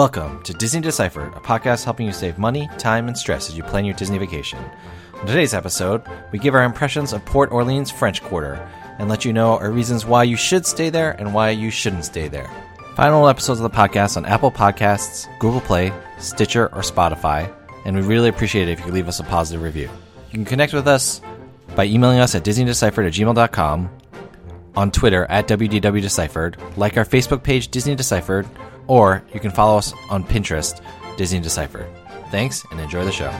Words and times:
Welcome 0.00 0.42
to 0.44 0.54
Disney 0.54 0.80
Deciphered, 0.80 1.34
a 1.34 1.40
podcast 1.40 1.84
helping 1.84 2.06
you 2.06 2.12
save 2.14 2.38
money, 2.38 2.70
time, 2.78 3.06
and 3.06 3.18
stress 3.18 3.50
as 3.50 3.56
you 3.58 3.62
plan 3.62 3.84
your 3.84 3.94
Disney 3.94 4.16
vacation. 4.16 4.58
On 5.12 5.26
today's 5.26 5.52
episode, 5.52 6.02
we 6.32 6.38
give 6.38 6.54
our 6.54 6.64
impressions 6.64 7.12
of 7.12 7.22
Port 7.26 7.52
Orleans 7.52 7.90
French 7.90 8.22
Quarter 8.22 8.66
and 8.98 9.10
let 9.10 9.26
you 9.26 9.34
know 9.34 9.58
our 9.58 9.70
reasons 9.70 10.06
why 10.06 10.22
you 10.22 10.38
should 10.38 10.64
stay 10.64 10.88
there 10.88 11.10
and 11.18 11.34
why 11.34 11.50
you 11.50 11.70
shouldn't 11.70 12.06
stay 12.06 12.28
there. 12.28 12.50
Final 12.96 13.28
episodes 13.28 13.60
of 13.60 13.70
the 13.70 13.76
podcast 13.76 14.16
on 14.16 14.24
Apple 14.24 14.50
Podcasts, 14.50 15.28
Google 15.38 15.60
Play, 15.60 15.92
Stitcher, 16.18 16.68
or 16.68 16.80
Spotify, 16.80 17.54
and 17.84 17.94
we 17.94 18.00
really 18.00 18.30
appreciate 18.30 18.68
it 18.68 18.72
if 18.72 18.78
you 18.78 18.86
could 18.86 18.94
leave 18.94 19.06
us 19.06 19.20
a 19.20 19.24
positive 19.24 19.60
review. 19.60 19.90
You 20.30 20.32
can 20.32 20.46
connect 20.46 20.72
with 20.72 20.88
us 20.88 21.20
by 21.76 21.84
emailing 21.84 22.20
us 22.20 22.34
at 22.34 22.42
disneydeciphered 22.42 23.06
at 23.06 23.12
gmail.com, 23.12 23.90
on 24.76 24.90
Twitter 24.92 25.26
at 25.26 25.46
WDWDeciphered, 25.46 26.78
like 26.78 26.96
our 26.96 27.04
Facebook 27.04 27.42
page, 27.42 27.68
Disney 27.68 27.94
Deciphered, 27.94 28.46
or 28.90 29.22
you 29.32 29.38
can 29.38 29.52
follow 29.52 29.78
us 29.78 29.94
on 30.10 30.24
Pinterest, 30.24 30.82
Disney 31.16 31.38
Decipher. 31.38 31.86
Thanks 32.32 32.66
and 32.72 32.80
enjoy 32.80 33.04
the 33.04 33.12
show. 33.12 33.30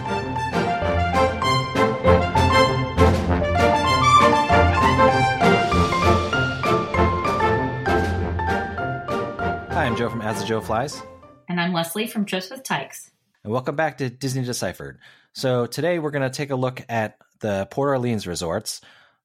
Hi, 9.71 9.87
I'm 9.87 9.97
Joe 9.97 10.09
from 10.09 10.23
As 10.23 10.41
the 10.41 10.47
Joe 10.47 10.61
Flies. 10.61 11.03
And 11.49 11.61
I'm 11.61 11.73
Leslie 11.73 12.07
from 12.07 12.27
Trips 12.27 12.49
with 12.49 12.63
Tykes. 12.63 13.11
And 13.43 13.53
welcome 13.53 13.75
back 13.75 13.99
to 13.99 14.09
Disney 14.09 14.45
Deciphered. 14.45 15.01
So 15.33 15.67
today 15.67 15.99
we're 15.99 16.13
going 16.13 16.31
to 16.31 16.37
take 16.37 16.51
a 16.51 16.57
look 16.57 16.81
at 16.89 17.17
the 17.41 17.67
Port 17.73 17.89
Orleans 17.89 18.29
resorts. 18.29 18.83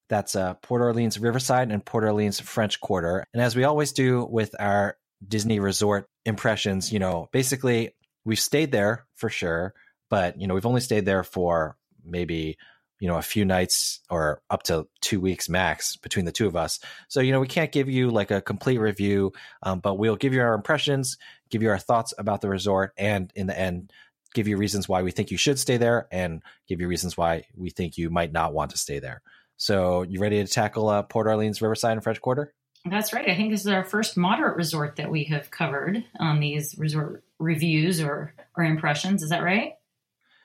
That's 0.10 0.36
uh, 0.36 0.56
Port 0.56 0.82
Orleans 0.82 1.20
Riverside 1.20 1.72
and 1.72 1.86
Port 1.86 2.04
Orleans 2.04 2.40
French 2.40 2.82
Quarter. 2.82 3.26
And 3.32 3.44
as 3.44 3.56
we 3.56 3.64
always 3.64 3.92
do 3.92 4.26
with 4.26 4.56
our 4.60 4.98
Disney 5.28 5.60
resort 5.60 6.08
impressions, 6.26 6.92
you 6.92 7.00
know, 7.00 7.30
basically 7.32 7.96
we've 8.24 8.40
stayed 8.40 8.72
there 8.72 9.06
for 9.16 9.30
sure, 9.30 9.74
but 10.10 10.40
you 10.40 10.48
know, 10.48 10.54
we've 10.54 10.66
only 10.66 10.82
stayed 10.82 11.06
there 11.06 11.24
for 11.24 11.78
maybe 12.04 12.58
you 13.00 13.08
know 13.08 13.18
a 13.18 13.22
few 13.22 13.46
nights 13.46 14.00
or 14.10 14.42
up 14.50 14.64
to 14.64 14.88
two 15.02 15.20
weeks 15.20 15.50
max 15.50 15.98
between 15.98 16.26
the 16.26 16.32
two 16.32 16.48
of 16.48 16.56
us. 16.56 16.80
So 17.10 17.20
you 17.20 17.32
know 17.32 17.40
we 17.40 17.48
can't 17.48 17.72
give 17.72 17.90
you 17.90 18.10
like 18.10 18.32
a 18.32 18.42
complete 18.42 18.78
review 18.78 19.34
um, 19.64 19.80
but 19.80 19.96
we'll 19.96 20.16
give 20.16 20.34
you 20.34 20.42
our 20.42 20.54
impressions 20.54 21.18
give 21.50 21.62
you 21.62 21.70
our 21.70 21.78
thoughts 21.78 22.14
about 22.18 22.42
the 22.42 22.50
resort 22.50 22.94
and 22.98 23.32
in 23.36 23.48
the 23.48 23.58
end 23.58 23.92
give 24.34 24.48
you 24.48 24.58
reasons 24.58 24.88
why 24.88 25.02
we 25.02 25.12
think 25.12 25.32
you 25.32 25.38
should 25.38 25.60
stay 25.60 25.78
there 25.78 26.08
and 26.12 26.42
give 26.68 26.82
you 26.82 26.88
reasons 26.88 27.18
why 27.18 27.44
we 27.56 27.70
think 27.70 27.98
you 27.98 28.10
might 28.10 28.32
not 28.32 28.54
want 28.54 28.72
to 28.72 28.78
stay 28.78 29.00
there. 29.00 29.22
So 29.58 30.04
you 30.04 30.20
ready 30.20 30.44
to 30.44 30.52
tackle 30.52 30.90
uh, 30.90 31.04
port 31.04 31.28
orleans 31.28 31.62
riverside 31.62 31.94
and 31.94 32.04
french 32.04 32.22
quarter 32.22 32.54
That's 32.86 33.14
right. 33.14 33.28
I 33.30 33.36
think 33.36 33.52
this 33.52 33.62
is 33.62 33.68
our 33.68 33.84
first 33.84 34.16
moderate 34.16 34.58
resort 34.58 34.98
that 34.98 35.10
we 35.10 35.24
have 35.26 35.50
covered 35.52 36.04
on 36.20 36.40
these 36.40 36.76
resort 36.78 37.24
reviews 37.40 38.00
or, 38.02 38.34
or 38.56 38.64
impressions. 38.64 39.24
Is 39.24 39.30
that 39.32 39.44
right? 39.44 39.74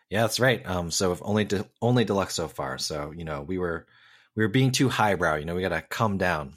Yeah, 0.08 0.22
that's 0.22 0.40
right. 0.40 0.66
Um, 0.66 0.90
so 0.90 1.12
if 1.12 1.20
only 1.22 1.44
de- 1.44 1.68
only 1.80 2.04
deluxe 2.04 2.34
so 2.34 2.48
far. 2.48 2.78
So 2.78 3.12
you 3.16 3.24
know 3.24 3.42
we 3.42 3.58
were 3.58 3.86
we 4.36 4.42
were 4.42 4.48
being 4.48 4.72
too 4.72 4.88
highbrow. 4.88 5.36
You 5.36 5.44
know 5.44 5.54
we 5.54 5.60
got 5.62 5.68
to 5.68 5.82
come 5.82 6.18
down 6.18 6.54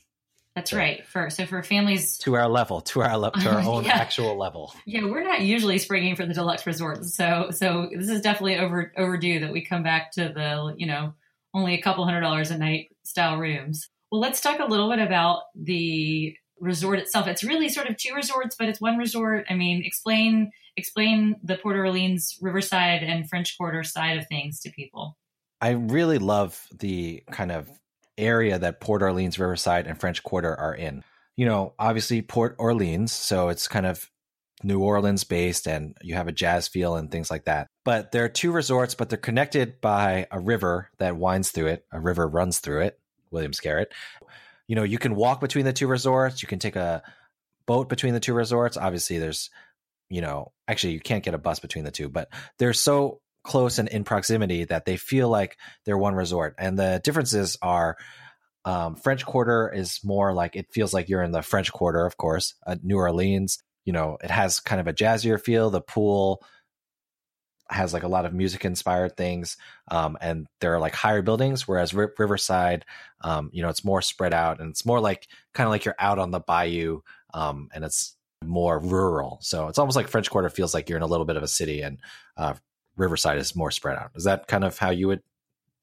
That's 0.55 0.71
Yeah. 0.71 0.77
right. 0.79 1.07
For 1.07 1.29
so 1.29 1.45
for 1.45 1.61
families, 1.63 2.17
to 2.19 2.35
our 2.35 2.47
level, 2.47 2.81
to 2.81 3.01
our 3.01 3.17
level, 3.17 3.41
to 3.41 3.50
our 3.51 3.61
own 3.73 3.83
Yeah. 3.85 3.94
actual 3.95 4.38
level. 4.38 4.73
yeah, 4.85 5.03
we're 5.03 5.23
not 5.23 5.41
usually 5.41 5.77
springing 5.77 6.15
for 6.15 6.25
the 6.25 6.33
deluxe 6.33 6.65
resorts. 6.65 7.15
So 7.15 7.50
so 7.51 7.89
this 7.95 8.09
is 8.09 8.21
definitely 8.21 8.57
over 8.57 8.91
overdue 8.97 9.41
that 9.41 9.51
we 9.53 9.61
come 9.65 9.83
back 9.83 10.11
to 10.13 10.29
the 10.29 10.73
you 10.77 10.88
know 10.88 11.13
only 11.53 11.75
a 11.75 11.81
couple 11.81 12.05
hundred 12.05 12.21
dollars 12.21 12.50
a 12.51 12.57
night 12.57 12.95
style 13.03 13.38
rooms. 13.38 13.89
Well, 14.13 14.22
let's 14.22 14.41
talk 14.41 14.59
a 14.59 14.66
little 14.66 14.91
bit 14.91 15.00
about 15.00 15.40
the 15.56 16.35
resort 16.59 17.00
itself. 17.00 17.25
It's 17.25 17.44
really 17.44 17.68
sort 17.68 17.90
of 17.90 17.97
two 17.97 18.13
resorts, 18.13 18.56
but 18.56 18.69
it's 18.69 18.79
one 18.79 19.00
resort. 19.00 19.46
I 19.50 19.56
mean, 19.56 19.81
explain 19.84 20.51
explain 20.78 21.38
the 21.41 21.56
Port 21.56 21.75
Orleans 21.75 22.38
Riverside 22.40 23.01
and 23.01 23.28
French 23.28 23.57
Quarter 23.57 23.81
side 23.81 24.19
of 24.19 24.28
things 24.28 24.59
to 24.59 24.72
people. 24.72 25.18
I 25.62 25.72
really 25.72 26.19
love 26.19 26.63
the 26.78 27.24
kind 27.31 27.51
of 27.51 27.68
area 28.16 28.59
that 28.59 28.79
Port 28.79 29.01
Orleans, 29.01 29.40
Riverside, 29.40 29.88
and 29.88 30.00
French 30.00 30.22
Quarter 30.22 30.59
are 30.59 30.75
in. 30.75 31.03
You 31.35 31.47
know, 31.47 31.74
obviously 31.80 32.22
Port 32.22 32.56
Orleans, 32.59 33.12
so 33.12 33.50
it's 33.50 33.68
kind 33.68 33.88
of 33.88 34.12
New 34.63 34.81
Orleans 34.81 35.24
based 35.24 35.68
and 35.68 35.97
you 36.03 36.13
have 36.13 36.28
a 36.28 36.31
jazz 36.31 36.68
feel 36.68 36.97
and 36.97 37.09
things 37.09 37.31
like 37.31 37.45
that. 37.45 37.66
But 37.84 38.12
there 38.12 38.24
are 38.24 38.30
two 38.30 38.51
resorts, 38.51 38.94
but 38.94 39.09
they're 39.09 39.18
connected 39.18 39.81
by 39.81 40.28
a 40.30 40.40
river 40.40 40.91
that 41.00 41.18
winds 41.18 41.50
through 41.50 41.68
it. 41.68 41.85
A 41.91 42.00
river 42.00 42.28
runs 42.28 42.59
through 42.59 42.81
it, 42.81 43.00
Williams 43.33 43.59
Garrett. 43.59 43.91
You 44.67 44.75
know, 44.75 44.83
you 44.83 44.97
can 44.97 45.16
walk 45.16 45.41
between 45.41 45.66
the 45.66 45.73
two 45.73 45.88
resorts, 45.88 46.41
you 46.41 46.47
can 46.47 46.59
take 46.59 46.77
a 46.77 47.03
boat 47.66 47.89
between 47.89 48.13
the 48.13 48.19
two 48.19 48.33
resorts. 48.33 48.77
Obviously, 48.77 49.17
there's, 49.17 49.49
you 50.09 50.21
know, 50.21 50.53
actually, 50.67 50.94
you 50.94 51.01
can't 51.01 51.23
get 51.23 51.33
a 51.33 51.38
bus 51.39 51.59
between 51.59 51.83
the 51.83 51.91
two, 51.91 52.09
but 52.09 52.29
they're 52.59 52.73
so 52.73 53.19
close 53.44 53.77
and 53.77 53.89
in 53.89 54.03
proximity 54.05 54.63
that 54.66 54.85
they 54.85 54.95
feel 54.95 55.27
like 55.27 55.57
they're 55.85 55.97
one 55.97 56.16
resort. 56.16 56.55
And 56.57 56.79
the 56.79 57.01
differences 57.03 57.57
are 57.61 57.97
um, 58.66 58.95
French 58.95 59.25
Quarter 59.25 59.73
is 59.73 60.00
more 60.03 60.33
like 60.33 60.55
it 60.55 60.71
feels 60.71 60.94
like 60.94 61.09
you're 61.09 61.23
in 61.23 61.31
the 61.31 61.41
French 61.41 61.71
Quarter, 61.71 62.05
of 62.05 62.17
course, 62.17 62.55
New 62.81 62.97
Orleans. 62.97 63.59
You 63.85 63.91
know, 63.91 64.17
it 64.23 64.31
has 64.31 64.61
kind 64.61 64.79
of 64.79 64.88
a 64.88 64.94
jazzier 64.94 65.41
feel. 65.41 65.69
The 65.69 65.81
pool 65.81 66.41
has 67.73 67.94
like 67.94 68.03
a 68.03 68.07
lot 68.07 68.25
of 68.25 68.34
music 68.34 68.66
inspired 68.66 69.17
things, 69.17 69.57
um, 69.89 70.17
and 70.22 70.47
there 70.61 70.73
are 70.73 70.79
like 70.79 70.95
higher 70.95 71.22
buildings. 71.22 71.67
Whereas 71.67 71.94
R- 71.94 72.13
Riverside, 72.17 72.85
um, 73.22 73.50
you 73.53 73.61
know, 73.61 73.69
it's 73.69 73.84
more 73.84 74.01
spread 74.01 74.34
out 74.34 74.59
and 74.59 74.69
it's 74.69 74.85
more 74.85 75.00
like 75.00 75.28
kind 75.53 75.67
of 75.67 75.72
like 75.72 75.85
you're 75.85 75.95
out 76.00 76.19
on 76.19 76.31
the 76.31 76.39
bayou, 76.39 77.01
um, 77.33 77.69
and 77.73 77.83
it's 77.83 78.16
more 78.45 78.79
rural. 78.79 79.39
So 79.41 79.67
it's 79.67 79.78
almost 79.78 79.95
like 79.95 80.07
French 80.07 80.29
Quarter 80.29 80.50
feels 80.50 80.73
like 80.73 80.89
you're 80.89 80.97
in 80.97 81.03
a 81.03 81.07
little 81.07 81.25
bit 81.25 81.38
of 81.38 81.44
a 81.44 81.47
city, 81.47 81.81
and 81.81 82.00
uh, 82.38 82.53
Riverside 82.95 83.38
is 83.38 83.56
more 83.56 83.72
spread 83.72 83.97
out. 83.97 84.12
Is 84.16 84.25
that 84.25 84.47
kind 84.47 84.63
of 84.63 84.78
how 84.78 84.91
you 84.91 85.07
would 85.07 85.22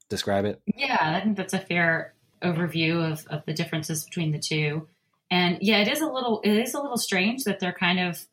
describe 0.09 0.45
it? 0.45 0.61
Yeah, 0.67 0.99
I 1.01 1.21
think 1.21 1.37
that's 1.37 1.55
a 1.55 1.59
fair 1.59 2.15
overview 2.43 3.11
of, 3.11 3.27
of 3.29 3.45
the 3.47 3.53
differences 3.53 4.05
between 4.05 4.33
the 4.33 4.39
two. 4.39 4.89
And 5.31 5.59
yeah, 5.61 5.79
it 5.79 5.89
is 5.89 6.01
a 6.01 6.07
little 6.07 6.41
it 6.43 6.53
is 6.53 6.75
a 6.75 6.81
little 6.81 6.97
strange 6.97 7.45
that 7.45 7.61
they're 7.61 7.73
kind 7.73 8.01
of 8.01 8.27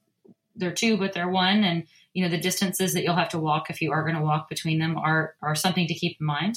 they're 0.56 0.72
two, 0.72 0.98
but 0.98 1.14
they're 1.14 1.30
one, 1.30 1.64
and 1.64 1.84
you 2.18 2.24
know 2.24 2.30
the 2.30 2.40
distances 2.40 2.94
that 2.94 3.04
you'll 3.04 3.14
have 3.14 3.30
to 3.30 3.38
walk 3.38 3.70
if 3.70 3.80
you 3.80 3.92
are 3.92 4.02
going 4.02 4.16
to 4.16 4.24
walk 4.24 4.50
between 4.50 4.80
them 4.80 4.98
are 4.98 5.36
are 5.44 5.54
something 5.54 5.86
to 5.86 5.94
keep 5.94 6.18
in 6.20 6.26
mind. 6.26 6.56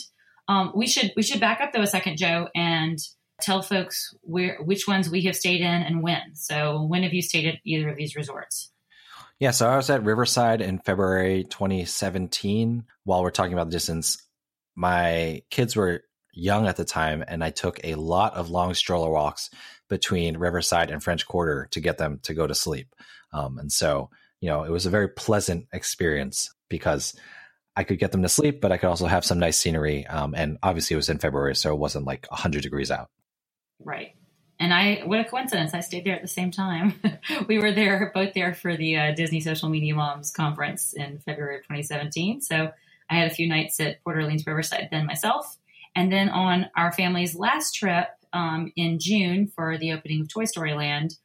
Um, 0.48 0.72
we 0.75 0.87
should 0.87 1.12
we 1.16 1.22
should 1.22 1.38
back 1.38 1.60
up 1.60 1.75
though 1.75 1.82
a 1.82 1.87
second, 1.87 2.16
Joe, 2.16 2.48
and 2.54 2.98
tell 3.43 3.60
folks 3.60 4.15
where 4.22 4.56
which 4.65 4.88
ones 4.88 5.10
we 5.10 5.21
have 5.25 5.37
stayed 5.37 5.60
in 5.60 5.66
and 5.66 6.03
when. 6.03 6.34
So 6.34 6.82
when 6.84 7.03
have 7.03 7.12
you 7.12 7.21
stayed 7.21 7.47
at 7.47 7.56
either 7.62 7.91
of 7.91 7.98
these 7.98 8.16
resorts? 8.16 8.72
Yeah, 9.38 9.50
so 9.50 9.69
I 9.69 9.76
was 9.76 9.91
at 9.91 10.03
Riverside 10.03 10.62
in 10.62 10.78
February 10.78 11.44
2017. 11.44 12.84
While 13.04 13.22
we're 13.22 13.31
talking 13.31 13.53
about 13.53 13.66
the 13.66 13.77
distance, 13.77 14.16
my 14.75 15.42
kids 15.50 15.77
were 15.77 16.04
young 16.33 16.68
at 16.68 16.77
the 16.77 16.86
time, 16.86 17.22
and 17.28 17.45
I 17.45 17.51
took 17.51 17.80
a 17.84 17.97
lot 17.97 18.33
of 18.33 18.48
long 18.48 18.72
stroller 18.72 19.10
walks 19.10 19.51
between 19.91 20.39
Riverside 20.39 20.91
and 20.91 21.03
French 21.03 21.27
Quarter 21.27 21.68
to 21.72 21.80
get 21.80 21.98
them 21.98 22.18
to 22.22 22.33
go 22.33 22.47
to 22.47 22.54
sleep. 22.54 22.95
Um, 23.34 23.59
and 23.59 23.71
so, 23.71 24.09
you 24.41 24.48
know, 24.48 24.65
it 24.65 24.71
was 24.71 24.87
a 24.87 24.91
very 24.91 25.09
pleasant 25.09 25.66
experience 25.72 26.53
because 26.69 27.15
I 27.77 27.84
could 27.84 27.98
get 27.98 28.13
them 28.13 28.22
to 28.22 28.28
sleep, 28.28 28.60
but 28.60 28.72
I 28.72 28.78
could 28.78 28.89
also 28.89 29.07
have 29.07 29.25
some 29.25 29.39
nice 29.39 29.59
scenery. 29.59 30.07
Um, 30.07 30.34
and 30.34 30.59
obviously, 30.63 30.95
it 30.95 30.98
was 30.98 31.09
in 31.09 31.19
February, 31.19 31.54
so 31.54 31.72
it 31.72 31.78
wasn't 31.78 32.07
like 32.07 32.27
100 32.28 32.63
degrees 32.63 32.91
out. 32.91 33.09
Right. 33.78 34.15
And 34.59 34.75
I, 34.75 35.03
what 35.07 35.21
a 35.21 35.25
coincidence, 35.25 35.72
I 35.72 35.81
stayed 35.81 36.04
there 36.04 36.15
at 36.15 36.21
the 36.21 36.28
same 36.28 36.51
time. 36.51 37.01
we 37.48 37.59
were 37.59 37.72
there, 37.72 38.10
both 38.15 38.34
there 38.34 38.53
for 38.53 38.77
the 38.77 38.97
uh, 38.97 39.13
Disney 39.13 39.41
Social 39.41 39.71
Media 39.71 39.95
Moms 39.95 40.31
Conference 40.31 40.93
in 40.93 41.19
February 41.21 41.57
of 41.57 41.63
2017. 41.63 42.43
So 42.43 42.71
I 43.09 43.15
had 43.15 43.31
a 43.31 43.34
few 43.34 43.48
nights 43.48 43.81
at 43.81 44.04
Port 44.04 44.16
Orleans 44.16 44.47
Riverside 44.47 44.89
then 44.91 45.07
myself. 45.07 45.57
And 45.97 46.13
then 46.13 46.28
on 46.28 46.69
our 46.77 46.93
family's 46.93 47.34
last 47.34 47.75
trip 47.75 48.09
um, 48.34 48.71
in 48.77 48.98
June 48.98 49.47
for 49.48 49.78
the 49.78 49.93
opening 49.93 50.21
of 50.21 50.28
Toy 50.28 50.45
Story 50.45 50.75
Land, 50.75 51.16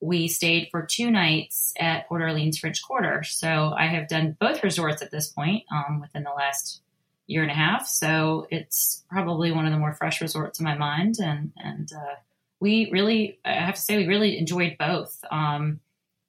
we 0.00 0.28
stayed 0.28 0.68
for 0.70 0.84
two 0.84 1.10
nights 1.10 1.72
at 1.78 2.08
Port 2.08 2.22
Orleans 2.22 2.58
French 2.58 2.82
Quarter. 2.82 3.22
So 3.24 3.72
I 3.76 3.86
have 3.86 4.08
done 4.08 4.36
both 4.38 4.62
resorts 4.62 5.02
at 5.02 5.10
this 5.10 5.28
point 5.28 5.64
um, 5.72 6.00
within 6.00 6.22
the 6.22 6.30
last 6.30 6.82
year 7.26 7.42
and 7.42 7.50
a 7.50 7.54
half. 7.54 7.86
So 7.86 8.46
it's 8.50 9.04
probably 9.10 9.52
one 9.52 9.66
of 9.66 9.72
the 9.72 9.78
more 9.78 9.94
fresh 9.94 10.20
resorts 10.20 10.60
in 10.60 10.64
my 10.64 10.76
mind. 10.76 11.16
And, 11.18 11.52
and, 11.56 11.90
uh, 11.92 12.14
we 12.60 12.88
really, 12.90 13.38
I 13.44 13.52
have 13.52 13.74
to 13.74 13.80
say, 13.80 13.96
we 13.96 14.06
really 14.06 14.38
enjoyed 14.38 14.76
both. 14.78 15.18
Um, 15.30 15.80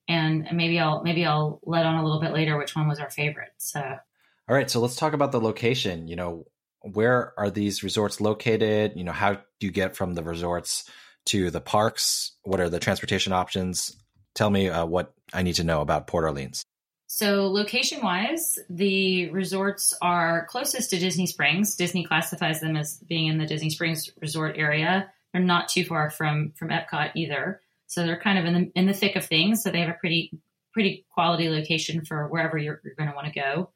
and 0.09 0.47
maybe 0.53 0.79
I'll, 0.79 1.03
maybe 1.03 1.25
I'll 1.25 1.59
let 1.63 1.85
on 1.85 1.95
a 1.95 2.03
little 2.03 2.21
bit 2.21 2.33
later 2.33 2.57
which 2.57 2.75
one 2.75 2.87
was 2.87 2.99
our 2.99 3.09
favorite. 3.09 3.53
So, 3.57 3.81
all 3.81 4.55
right. 4.55 4.69
So 4.69 4.79
let's 4.79 4.95
talk 4.95 5.13
about 5.13 5.31
the 5.31 5.41
location. 5.41 6.07
You 6.07 6.15
know, 6.15 6.45
where 6.81 7.33
are 7.37 7.49
these 7.49 7.83
resorts 7.83 8.21
located? 8.21 8.93
You 8.95 9.03
know, 9.03 9.11
how 9.11 9.33
do 9.33 9.41
you 9.59 9.71
get 9.71 9.95
from 9.95 10.13
the 10.13 10.23
resorts 10.23 10.89
to 11.27 11.51
the 11.51 11.61
parks? 11.61 12.33
What 12.43 12.59
are 12.59 12.69
the 12.69 12.79
transportation 12.79 13.33
options? 13.33 13.95
Tell 14.35 14.49
me 14.49 14.69
uh, 14.69 14.85
what 14.85 15.13
I 15.33 15.43
need 15.43 15.55
to 15.55 15.63
know 15.63 15.81
about 15.81 16.07
Port 16.07 16.25
Orleans. 16.25 16.63
So, 17.07 17.47
location 17.47 18.01
wise, 18.01 18.59
the 18.69 19.29
resorts 19.29 19.93
are 20.01 20.45
closest 20.49 20.89
to 20.89 20.99
Disney 20.99 21.25
Springs. 21.25 21.75
Disney 21.75 22.03
classifies 22.03 22.59
them 22.59 22.75
as 22.75 22.99
being 23.07 23.27
in 23.27 23.37
the 23.37 23.45
Disney 23.45 23.69
Springs 23.69 24.09
resort 24.19 24.57
area. 24.57 25.09
They're 25.31 25.41
not 25.41 25.69
too 25.69 25.85
far 25.85 26.09
from 26.09 26.51
from 26.57 26.69
Epcot 26.69 27.11
either. 27.15 27.61
So 27.87 28.05
they're 28.05 28.19
kind 28.19 28.37
of 28.37 28.45
in 28.45 28.53
the 28.53 28.71
in 28.75 28.85
the 28.87 28.93
thick 28.93 29.15
of 29.15 29.25
things. 29.25 29.63
So 29.63 29.71
they 29.71 29.79
have 29.79 29.89
a 29.89 29.97
pretty 29.99 30.37
pretty 30.73 31.05
quality 31.09 31.49
location 31.49 32.05
for 32.05 32.27
wherever 32.27 32.57
you're, 32.57 32.79
you're 32.83 32.93
going 32.93 33.09
to 33.09 33.15
want 33.15 33.25
to 33.25 33.39
go. 33.39 33.69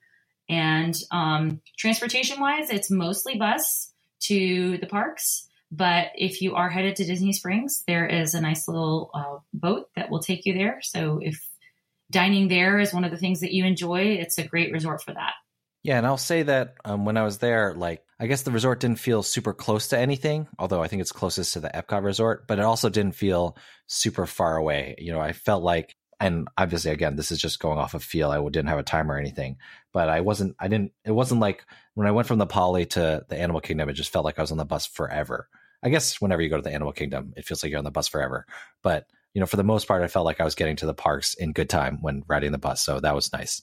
And 0.47 0.95
um, 1.09 1.61
transportation 1.77 2.39
wise, 2.39 2.69
it's 2.69 2.91
mostly 2.91 3.37
bus 3.37 3.91
to 4.21 4.77
the 4.77 4.85
parks. 4.85 5.47
But 5.71 6.09
if 6.15 6.41
you 6.41 6.55
are 6.55 6.69
headed 6.69 6.97
to 6.97 7.05
Disney 7.05 7.31
Springs, 7.31 7.83
there 7.87 8.05
is 8.05 8.33
a 8.33 8.41
nice 8.41 8.67
little 8.67 9.09
uh, 9.13 9.37
boat 9.53 9.87
that 9.95 10.09
will 10.09 10.19
take 10.19 10.45
you 10.45 10.53
there. 10.53 10.79
So 10.81 11.19
if 11.21 11.41
dining 12.11 12.49
there 12.49 12.77
is 12.77 12.93
one 12.93 13.05
of 13.05 13.11
the 13.11 13.17
things 13.17 13.39
that 13.39 13.53
you 13.53 13.63
enjoy, 13.65 14.01
it's 14.01 14.37
a 14.37 14.47
great 14.47 14.73
resort 14.73 15.01
for 15.01 15.13
that. 15.13 15.33
Yeah, 15.83 15.97
and 15.97 16.05
I'll 16.05 16.17
say 16.17 16.43
that 16.43 16.75
um, 16.85 17.05
when 17.05 17.17
I 17.17 17.23
was 17.23 17.39
there, 17.39 17.73
like 17.73 18.03
I 18.19 18.27
guess 18.27 18.43
the 18.43 18.51
resort 18.51 18.79
didn't 18.81 18.99
feel 18.99 19.23
super 19.23 19.53
close 19.53 19.87
to 19.87 19.97
anything, 19.97 20.47
although 20.59 20.83
I 20.83 20.87
think 20.87 21.01
it's 21.01 21.11
closest 21.11 21.53
to 21.53 21.59
the 21.59 21.69
Epcot 21.69 22.03
resort, 22.03 22.47
but 22.47 22.59
it 22.59 22.65
also 22.65 22.89
didn't 22.89 23.15
feel 23.15 23.57
super 23.87 24.27
far 24.27 24.57
away. 24.57 24.95
You 24.99 25.11
know, 25.11 25.19
I 25.19 25.31
felt 25.31 25.63
like, 25.63 25.95
and 26.19 26.47
obviously, 26.55 26.91
again, 26.91 27.15
this 27.15 27.31
is 27.31 27.39
just 27.39 27.59
going 27.59 27.79
off 27.79 27.95
of 27.95 28.03
feel. 28.03 28.29
I 28.29 28.39
didn't 28.43 28.67
have 28.67 28.77
a 28.77 28.83
time 28.83 29.11
or 29.11 29.17
anything, 29.17 29.57
but 29.91 30.07
I 30.07 30.21
wasn't, 30.21 30.55
I 30.59 30.67
didn't, 30.67 30.91
it 31.03 31.11
wasn't 31.11 31.41
like 31.41 31.65
when 31.95 32.05
I 32.05 32.11
went 32.11 32.27
from 32.27 32.37
the 32.37 32.45
Poly 32.45 32.85
to 32.87 33.25
the 33.27 33.37
Animal 33.37 33.61
Kingdom, 33.61 33.89
it 33.89 33.93
just 33.93 34.13
felt 34.13 34.25
like 34.25 34.37
I 34.37 34.43
was 34.43 34.51
on 34.51 34.59
the 34.59 34.65
bus 34.65 34.85
forever. 34.85 35.49
I 35.83 35.89
guess 35.89 36.21
whenever 36.21 36.41
you 36.41 36.49
go 36.49 36.57
to 36.57 36.61
the 36.61 36.73
Animal 36.73 36.93
Kingdom, 36.93 37.33
it 37.35 37.45
feels 37.45 37.63
like 37.63 37.71
you're 37.71 37.79
on 37.79 37.85
the 37.85 37.91
bus 37.91 38.07
forever. 38.07 38.45
But, 38.83 39.07
you 39.33 39.39
know, 39.39 39.47
for 39.47 39.57
the 39.57 39.63
most 39.63 39.87
part, 39.87 40.03
I 40.03 40.07
felt 40.07 40.25
like 40.25 40.39
I 40.39 40.43
was 40.43 40.55
getting 40.55 40.75
to 40.77 40.85
the 40.85 40.93
parks 40.93 41.33
in 41.33 41.53
good 41.53 41.69
time 41.69 41.99
when 42.01 42.23
riding 42.27 42.51
the 42.51 42.57
bus. 42.57 42.81
So 42.83 42.99
that 42.99 43.15
was 43.15 43.33
nice. 43.33 43.61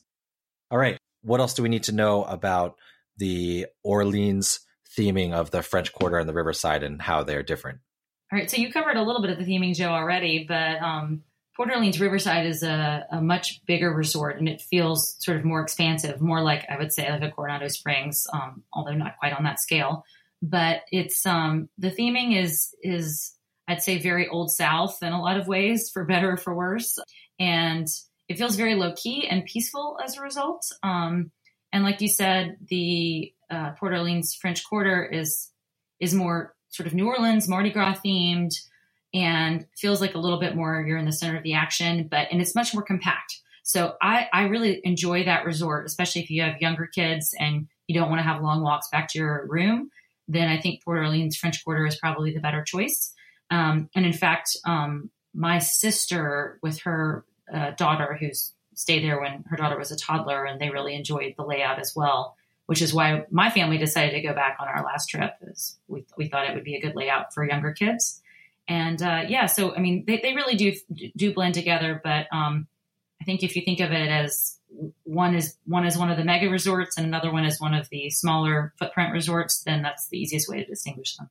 All 0.71 0.79
right. 0.79 0.99
What 1.23 1.41
else 1.41 1.55
do 1.55 1.63
we 1.63 1.69
need 1.69 1.85
to 1.85 1.93
know 1.93 2.25
about 2.25 2.77
the 3.17 3.67
Orleans 3.83 4.61
theming 4.97 5.33
of 5.33 5.51
the 5.51 5.63
French 5.63 5.93
Quarter 5.93 6.19
and 6.19 6.29
the 6.29 6.35
Riverside 6.35 6.83
and 6.83 7.01
how 7.01 7.23
they're 7.23 7.43
different? 7.43 7.79
All 8.33 8.39
right. 8.39 8.51
So 8.51 8.57
you 8.57 8.73
covered 8.73 8.97
a 8.97 9.03
little 9.03 9.23
bit 9.23 9.31
of 9.31 9.39
the 9.39 9.45
theming, 9.45 9.75
Joe, 9.75 9.91
already, 9.91 10.45
but 10.47 10.83
um, 10.83 11.23
Port 11.59 11.71
Orleans 11.71 12.01
Riverside 12.01 12.47
is 12.47 12.63
a, 12.63 13.05
a, 13.11 13.21
much 13.21 13.65
bigger 13.67 13.93
resort 13.93 14.39
and 14.39 14.49
it 14.49 14.61
feels 14.61 15.17
sort 15.19 15.39
of 15.39 15.45
more 15.45 15.61
expansive, 15.61 16.21
more 16.21 16.41
like 16.41 16.65
I 16.71 16.79
would 16.79 16.93
say 16.93 17.11
like 17.11 17.23
a 17.23 17.33
Coronado 17.33 17.67
Springs, 17.67 18.29
um, 18.33 18.63
although 18.73 18.95
not 18.95 19.19
quite 19.19 19.33
on 19.33 19.43
that 19.43 19.59
scale. 19.59 20.05
But 20.41 20.83
it's 20.93 21.27
um, 21.27 21.69
the 21.79 21.91
theming 21.91 22.41
is 22.41 22.75
is 22.83 23.35
I'd 23.67 23.83
say 23.83 23.99
very 23.99 24.29
old 24.29 24.51
South 24.51 25.03
in 25.03 25.13
a 25.13 25.21
lot 25.21 25.37
of 25.37 25.49
ways, 25.49 25.91
for 25.91 26.05
better 26.05 26.33
or 26.33 26.37
for 26.37 26.55
worse, 26.55 26.99
and 27.39 27.87
it 28.29 28.39
feels 28.39 28.57
very 28.57 28.75
low 28.75 28.93
key 28.95 29.27
and 29.27 29.45
peaceful 29.45 29.99
as 30.05 30.17
a 30.17 30.23
result. 30.23 30.65
Um, 30.83 31.31
and 31.73 31.85
like 31.85 32.01
you 32.01 32.09
said, 32.09 32.57
the 32.69 33.33
uh, 33.51 33.73
Port 33.73 33.93
Orleans 33.93 34.35
French 34.35 34.65
Quarter 34.65 35.05
is 35.05 35.51
is 36.01 36.15
more 36.15 36.55
sort 36.71 36.87
of 36.87 36.95
New 36.95 37.09
Orleans 37.09 37.49
Mardi 37.49 37.71
Gras 37.71 37.97
themed 38.05 38.55
and 39.15 39.67
feels 39.77 40.01
like 40.01 40.15
a 40.15 40.19
little 40.19 40.39
bit 40.39 40.55
more 40.55 40.85
you're 40.87 40.99
in 40.99 41.07
the 41.07 41.13
center 41.13 41.37
of 41.37 41.43
the 41.43 41.55
action, 41.55 42.09
but 42.11 42.29
and 42.31 42.41
it's 42.41 42.55
much 42.55 42.75
more 42.75 42.83
compact. 42.83 43.41
So 43.63 43.97
I, 44.01 44.29
I 44.33 44.45
really 44.45 44.81
enjoy 44.85 45.25
that 45.25 45.45
resort, 45.45 45.85
especially 45.85 46.23
if 46.23 46.31
you 46.31 46.41
have 46.43 46.61
younger 46.61 46.87
kids 46.87 47.35
and 47.39 47.69
you 47.87 47.99
don't 47.99 48.09
want 48.09 48.19
to 48.21 48.23
have 48.23 48.43
long 48.43 48.63
walks 48.63 48.89
back 48.91 49.09
to 49.09 49.19
your 49.19 49.47
room. 49.47 49.91
Then 50.29 50.49
I 50.49 50.61
think 50.61 50.85
Port 50.85 50.99
Orleans 50.99 51.37
French 51.37 51.65
Quarter 51.65 51.87
is 51.87 51.97
probably 51.97 52.33
the 52.33 52.41
better 52.41 52.63
choice. 52.63 53.15
Um, 53.51 53.89
and 53.95 54.05
in 54.05 54.13
fact, 54.13 54.57
um, 54.65 55.11
my 55.35 55.59
sister 55.59 56.59
with 56.63 56.81
her 56.83 57.25
uh, 57.53 57.71
daughter 57.73 58.17
who's 58.19 58.53
stayed 58.75 59.03
there 59.03 59.21
when 59.21 59.45
her 59.49 59.57
daughter 59.57 59.79
was 59.79 59.91
a 59.91 59.97
toddler, 59.97 60.45
and 60.45 60.61
they 60.61 60.71
really 60.71 60.95
enjoyed 60.95 61.35
the 61.37 61.45
layout 61.45 61.81
as 61.81 61.95
well. 61.97 62.37
Which 62.67 62.83
is 62.83 62.93
why 62.93 63.25
my 63.31 63.49
family 63.49 63.79
decided 63.79 64.13
to 64.13 64.21
go 64.21 64.35
back 64.35 64.59
on 64.61 64.69
our 64.69 64.85
last 64.85 65.07
trip. 65.07 65.33
Is 65.41 65.79
we 65.89 66.05
we 66.19 66.29
thought 66.29 66.49
it 66.49 66.55
would 66.55 66.65
be 66.65 66.77
a 66.77 66.81
good 66.81 66.95
layout 66.95 67.33
for 67.33 67.49
younger 67.49 67.73
kids, 67.73 68.21
and 68.69 69.01
uh, 69.01 69.23
yeah. 69.27 69.47
So 69.47 69.75
I 69.75 69.79
mean, 69.81 70.05
they, 70.07 70.19
they 70.19 70.35
really 70.35 70.55
do 70.55 70.75
do 71.17 71.33
blend 71.33 71.55
together. 71.55 71.99
But 72.05 72.27
um, 72.31 72.67
I 73.23 73.25
think 73.25 73.43
if 73.43 73.57
you 73.57 73.63
think 73.63 73.81
of 73.81 73.91
it 73.91 74.11
as 74.11 74.58
one 75.05 75.35
is 75.35 75.57
one 75.65 75.87
is 75.87 75.97
one 75.97 76.11
of 76.11 76.17
the 76.17 76.25
mega 76.25 76.49
resorts 76.49 76.97
and 76.97 77.07
another 77.07 77.33
one 77.33 77.45
is 77.45 77.61
one 77.61 77.75
of 77.75 77.89
the 77.91 78.11
smaller 78.11 78.75
footprint 78.79 79.13
resorts, 79.13 79.63
then 79.65 79.83
that's 79.83 80.09
the 80.09 80.19
easiest 80.19 80.49
way 80.49 80.59
to 80.59 80.67
distinguish 80.67 81.17
them. 81.17 81.31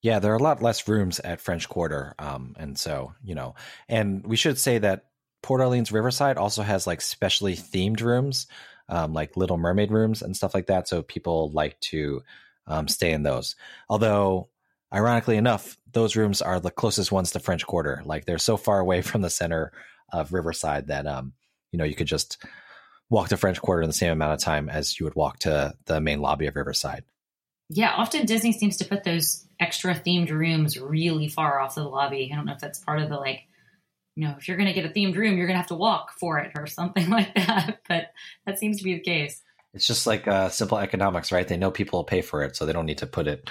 Yeah, 0.00 0.20
there 0.20 0.32
are 0.32 0.36
a 0.36 0.42
lot 0.42 0.62
less 0.62 0.86
rooms 0.86 1.18
at 1.18 1.40
French 1.40 1.68
Quarter, 1.68 2.14
um, 2.18 2.54
and 2.58 2.78
so 2.78 3.14
you 3.22 3.34
know, 3.34 3.56
and 3.88 4.24
we 4.24 4.36
should 4.36 4.58
say 4.58 4.78
that 4.78 5.06
Port 5.42 5.60
Orleans 5.60 5.90
Riverside 5.90 6.36
also 6.36 6.62
has 6.62 6.86
like 6.86 7.00
specially 7.00 7.54
themed 7.54 8.00
rooms, 8.00 8.46
um, 8.88 9.12
like 9.12 9.36
Little 9.36 9.58
Mermaid 9.58 9.90
rooms 9.90 10.22
and 10.22 10.36
stuff 10.36 10.54
like 10.54 10.66
that. 10.66 10.88
So 10.88 11.02
people 11.02 11.50
like 11.50 11.78
to 11.80 12.22
um, 12.66 12.86
stay 12.86 13.12
in 13.12 13.22
those. 13.22 13.56
Although, 13.88 14.48
ironically 14.94 15.36
enough, 15.36 15.76
those 15.92 16.16
rooms 16.16 16.42
are 16.42 16.60
the 16.60 16.70
closest 16.70 17.10
ones 17.10 17.32
to 17.32 17.40
French 17.40 17.66
Quarter. 17.66 18.02
Like 18.04 18.24
they're 18.24 18.38
so 18.38 18.56
far 18.56 18.78
away 18.78 19.02
from 19.02 19.22
the 19.22 19.30
center 19.30 19.72
of 20.12 20.32
Riverside 20.32 20.86
that 20.88 21.06
um, 21.06 21.32
you 21.72 21.78
know 21.78 21.84
you 21.84 21.94
could 21.94 22.06
just 22.06 22.44
walk 23.10 23.28
to 23.28 23.36
French 23.36 23.60
Quarter 23.60 23.82
in 23.82 23.88
the 23.88 23.94
same 23.94 24.12
amount 24.12 24.34
of 24.34 24.40
time 24.40 24.68
as 24.68 24.98
you 24.98 25.04
would 25.04 25.14
walk 25.14 25.40
to 25.40 25.74
the 25.86 26.00
main 26.00 26.20
lobby 26.20 26.46
of 26.46 26.56
Riverside. 26.56 27.04
Yeah, 27.70 27.92
often 27.94 28.26
Disney 28.26 28.52
seems 28.52 28.78
to 28.78 28.84
put 28.84 29.04
those 29.04 29.46
extra 29.60 29.94
themed 29.94 30.30
rooms 30.30 30.78
really 30.78 31.28
far 31.28 31.60
off 31.60 31.74
the 31.74 31.84
lobby. 31.84 32.30
I 32.32 32.36
don't 32.36 32.46
know 32.46 32.52
if 32.52 32.60
that's 32.60 32.78
part 32.78 33.00
of 33.00 33.08
the 33.08 33.16
like 33.16 33.44
you 34.18 34.26
know, 34.26 34.34
if 34.36 34.48
you're 34.48 34.56
going 34.56 34.66
to 34.66 34.72
get 34.72 34.84
a 34.84 34.88
themed 34.88 35.14
room, 35.14 35.36
you're 35.36 35.46
going 35.46 35.54
to 35.54 35.60
have 35.60 35.68
to 35.68 35.76
walk 35.76 36.10
for 36.18 36.40
it 36.40 36.50
or 36.56 36.66
something 36.66 37.08
like 37.10 37.32
that. 37.36 37.82
But 37.88 38.10
that 38.46 38.58
seems 38.58 38.78
to 38.78 38.84
be 38.84 38.94
the 38.94 39.00
case. 39.00 39.40
It's 39.74 39.86
just 39.86 40.08
like 40.08 40.26
uh, 40.26 40.48
simple 40.48 40.78
economics, 40.78 41.30
right? 41.30 41.46
They 41.46 41.56
know 41.56 41.70
people 41.70 42.00
will 42.00 42.04
pay 42.04 42.20
for 42.20 42.42
it, 42.42 42.56
so 42.56 42.66
they 42.66 42.72
don't 42.72 42.86
need 42.86 42.98
to 42.98 43.06
put 43.06 43.28
it, 43.28 43.48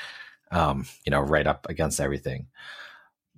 um, 0.51 0.85
you 1.05 1.11
know, 1.11 1.21
right 1.21 1.47
up 1.47 1.67
against 1.69 2.01
everything. 2.01 2.47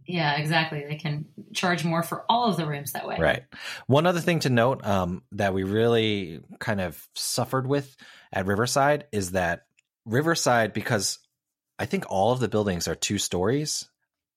Yeah, 0.10 0.38
exactly. 0.38 0.86
They 0.88 0.96
can 0.96 1.26
charge 1.54 1.86
more 1.86 2.04
for 2.04 2.26
all 2.28 2.50
of 2.50 2.58
the 2.58 2.66
rooms 2.66 2.94
that 2.94 3.08
way. 3.08 3.18
Right. 3.20 3.44
One 3.88 4.08
other 4.08 4.22
thing 4.22 4.40
to 4.42 4.50
note 4.50 4.86
um, 4.86 5.22
that 5.34 5.54
we 5.54 5.64
really 5.64 6.42
kind 6.60 6.82
of 6.82 7.08
suffered 7.16 7.68
with 7.68 7.96
at 8.34 8.48
Riverside 8.48 9.06
is 9.12 9.32
that 9.32 9.66
Riverside, 10.06 10.74
because 10.74 11.20
I 11.78 11.86
think 11.86 12.06
all 12.10 12.32
of 12.32 12.40
the 12.40 12.48
buildings 12.48 12.88
are 12.88 12.96
two 12.96 13.20
stories 13.20 13.88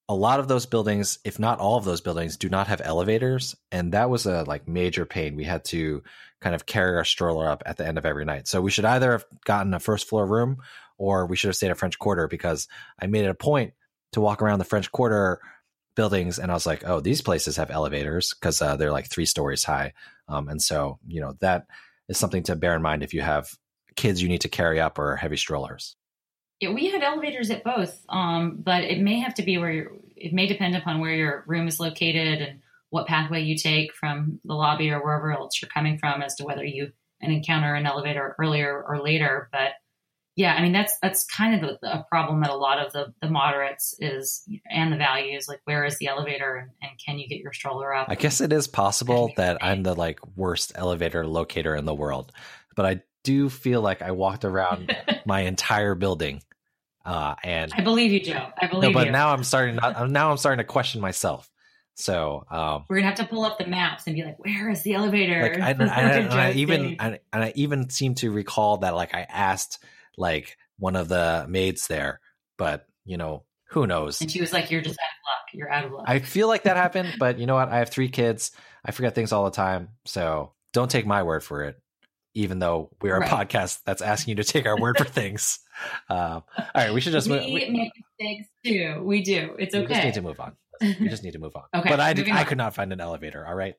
a 0.08 0.14
lot 0.14 0.40
of 0.40 0.48
those 0.48 0.66
buildings, 0.66 1.18
if 1.24 1.38
not 1.38 1.58
all 1.58 1.78
of 1.78 1.84
those 1.84 2.02
buildings, 2.02 2.36
do 2.36 2.48
not 2.50 2.66
have 2.66 2.82
elevators, 2.84 3.56
and 3.70 3.92
that 3.92 4.10
was 4.10 4.26
a 4.26 4.42
like 4.42 4.68
major 4.68 5.06
pain. 5.06 5.36
We 5.36 5.44
had 5.44 5.64
to 5.66 6.02
kind 6.40 6.54
of 6.54 6.66
carry 6.66 6.96
our 6.96 7.04
stroller 7.04 7.48
up 7.48 7.62
at 7.64 7.76
the 7.76 7.86
end 7.86 7.96
of 7.96 8.04
every 8.04 8.24
night. 8.24 8.48
So 8.48 8.60
we 8.60 8.70
should 8.70 8.84
either 8.84 9.12
have 9.12 9.24
gotten 9.46 9.72
a 9.72 9.80
first 9.80 10.08
floor 10.08 10.26
room 10.26 10.58
or 10.98 11.26
we 11.26 11.36
should 11.36 11.48
have 11.48 11.56
stayed 11.56 11.70
at 11.70 11.78
French 11.78 11.98
Quarter 11.98 12.28
because 12.28 12.68
I 13.00 13.06
made 13.06 13.24
it 13.24 13.30
a 13.30 13.34
point 13.34 13.74
to 14.12 14.20
walk 14.20 14.42
around 14.42 14.58
the 14.58 14.64
French 14.64 14.90
Quarter 14.92 15.40
buildings 15.94 16.38
and 16.38 16.50
I 16.50 16.54
was 16.54 16.66
like, 16.66 16.82
oh, 16.86 17.00
these 17.00 17.20
places 17.20 17.56
have 17.56 17.70
elevators 17.70 18.34
because 18.34 18.60
uh, 18.62 18.76
they're 18.76 18.92
like 18.92 19.10
three 19.10 19.26
stories 19.26 19.64
high. 19.64 19.92
Um, 20.28 20.48
and 20.48 20.60
so, 20.60 20.98
you 21.06 21.20
know, 21.20 21.34
that 21.40 21.66
is 22.08 22.18
something 22.18 22.42
to 22.44 22.56
bear 22.56 22.74
in 22.74 22.82
mind 22.82 23.02
if 23.02 23.14
you 23.14 23.20
have 23.22 23.50
kids 23.96 24.22
you 24.22 24.28
need 24.28 24.42
to 24.42 24.48
carry 24.48 24.80
up 24.80 24.98
or 24.98 25.16
heavy 25.16 25.36
strollers. 25.36 25.96
Yeah, 26.60 26.70
we 26.70 26.90
had 26.90 27.02
elevators 27.02 27.50
at 27.50 27.64
both, 27.64 28.04
um, 28.08 28.58
but 28.62 28.84
it 28.84 29.00
may 29.00 29.18
have 29.20 29.34
to 29.34 29.42
be 29.42 29.58
where 29.58 29.88
it 30.16 30.32
may 30.32 30.46
depend 30.46 30.76
upon 30.76 31.00
where 31.00 31.14
your 31.14 31.44
room 31.46 31.66
is 31.66 31.80
located 31.80 32.40
and 32.40 32.60
what 32.90 33.06
pathway 33.06 33.42
you 33.42 33.56
take 33.56 33.94
from 33.94 34.38
the 34.44 34.54
lobby 34.54 34.90
or 34.90 35.02
wherever 35.02 35.32
else 35.32 35.60
you're 35.60 35.68
coming 35.70 35.98
from 35.98 36.22
as 36.22 36.36
to 36.36 36.44
whether 36.44 36.64
you 36.64 36.92
encounter 37.20 37.74
an 37.74 37.86
elevator 37.86 38.36
earlier 38.38 38.82
or 38.86 39.00
later. 39.00 39.48
But 39.50 39.72
yeah, 40.36 40.54
I 40.54 40.62
mean 40.62 40.72
that's 40.72 40.96
that's 41.02 41.24
kind 41.26 41.62
of 41.62 41.78
a 41.82 42.04
problem 42.10 42.40
that 42.40 42.50
a 42.50 42.56
lot 42.56 42.84
of 42.84 42.92
the 42.92 43.12
the 43.20 43.30
moderates 43.30 43.94
is 43.98 44.48
and 44.70 44.92
the 44.92 44.96
values 44.96 45.46
like 45.48 45.60
where 45.64 45.84
is 45.84 45.98
the 45.98 46.06
elevator 46.06 46.56
and, 46.56 46.70
and 46.82 46.92
can 47.04 47.18
you 47.18 47.28
get 47.28 47.38
your 47.38 47.52
stroller 47.52 47.94
up? 47.94 48.08
I 48.08 48.14
guess 48.14 48.40
it 48.40 48.52
is 48.52 48.66
possible 48.66 49.30
that 49.36 49.62
I'm 49.62 49.82
the 49.82 49.94
like 49.94 50.20
worst 50.36 50.72
elevator 50.74 51.26
locator 51.26 51.76
in 51.76 51.84
the 51.84 51.94
world, 51.94 52.32
but 52.76 52.86
I 52.86 53.02
do 53.24 53.48
feel 53.48 53.80
like 53.80 54.02
I 54.02 54.12
walked 54.12 54.44
around 54.44 54.96
my 55.26 55.42
entire 55.42 55.94
building 55.94 56.42
uh, 57.04 57.34
and 57.42 57.72
I 57.76 57.82
believe 57.82 58.12
you, 58.12 58.20
Joe. 58.20 58.48
I 58.60 58.66
believe 58.68 58.90
no, 58.90 58.92
but 58.92 59.06
you. 59.06 59.12
now 59.12 59.32
I'm 59.32 59.44
starting. 59.44 59.76
Not, 59.76 60.10
now 60.10 60.30
I'm 60.30 60.36
starting 60.36 60.58
to 60.58 60.64
question 60.64 61.00
myself. 61.00 61.48
So 61.94 62.44
um, 62.50 62.84
we're 62.88 62.96
gonna 62.96 63.08
have 63.08 63.16
to 63.16 63.26
pull 63.26 63.44
up 63.44 63.58
the 63.58 63.66
maps 63.66 64.06
and 64.06 64.16
be 64.16 64.22
like, 64.22 64.38
"Where 64.38 64.70
is 64.70 64.82
the 64.82 64.94
elevator?" 64.94 65.42
Like, 65.42 65.60
I, 65.60 65.70
I, 65.84 66.28
I, 66.28 66.48
I 66.48 66.52
even 66.52 66.96
and 67.00 67.18
I 67.32 67.52
even 67.54 67.90
seem 67.90 68.14
to 68.16 68.30
recall 68.30 68.78
that 68.78 68.94
like 68.94 69.14
I 69.14 69.26
asked 69.28 69.82
like 70.16 70.56
one 70.78 70.96
of 70.96 71.08
the 71.08 71.46
maids 71.48 71.86
there, 71.86 72.20
but 72.58 72.86
you 73.04 73.16
know, 73.16 73.44
who 73.70 73.86
knows? 73.86 74.20
And 74.20 74.30
she 74.30 74.40
was 74.40 74.52
like, 74.52 74.70
"You're 74.70 74.80
just 74.82 74.98
out 74.98 75.04
of 75.04 75.22
luck. 75.26 75.54
You're 75.54 75.70
out 75.70 75.84
of 75.84 75.92
luck." 75.92 76.04
I 76.06 76.18
feel 76.20 76.48
like 76.48 76.64
that 76.64 76.76
happened, 76.84 77.14
but 77.18 77.38
you 77.38 77.46
know 77.46 77.54
what? 77.54 77.68
I 77.68 77.78
have 77.78 77.88
three 77.90 78.08
kids. 78.08 78.52
I 78.84 78.90
forget 78.92 79.14
things 79.14 79.32
all 79.32 79.44
the 79.44 79.50
time, 79.50 79.90
so 80.04 80.52
don't 80.72 80.90
take 80.90 81.06
my 81.06 81.22
word 81.22 81.42
for 81.42 81.64
it. 81.64 81.78
Even 82.34 82.58
though 82.58 82.90
we're 83.02 83.18
Right. 83.18 83.30
a 83.30 83.34
podcast 83.34 83.80
that's 83.84 84.00
asking 84.00 84.32
you 84.32 84.42
to 84.42 84.44
take 84.44 84.66
our 84.66 84.80
word 84.80 84.96
for 84.98 85.04
things. 85.04 85.58
Uh, 86.08 86.40
all 86.58 86.66
right, 86.76 86.92
we 86.92 87.00
should 87.00 87.12
just 87.12 87.28
we, 87.28 87.36
mo- 87.36 87.44
we, 87.46 87.70
make 87.70 87.90
mistakes 88.20 88.48
too. 88.64 89.02
We 89.02 89.22
do. 89.22 89.56
It's 89.58 89.74
we 89.74 89.80
okay. 89.80 89.94
just 89.94 90.04
need 90.04 90.14
to 90.14 90.22
move 90.22 90.38
on. 90.38 90.52
We 90.80 91.08
just 91.08 91.24
need 91.24 91.32
to 91.32 91.40
move 91.40 91.56
on. 91.56 91.64
Okay, 91.74 91.88
but 91.88 91.98
I 91.98 92.12
did, 92.12 92.28
I 92.30 92.44
could 92.44 92.58
not 92.58 92.74
find 92.74 92.92
an 92.92 93.00
elevator. 93.00 93.44
All 93.44 93.54
right, 93.54 93.74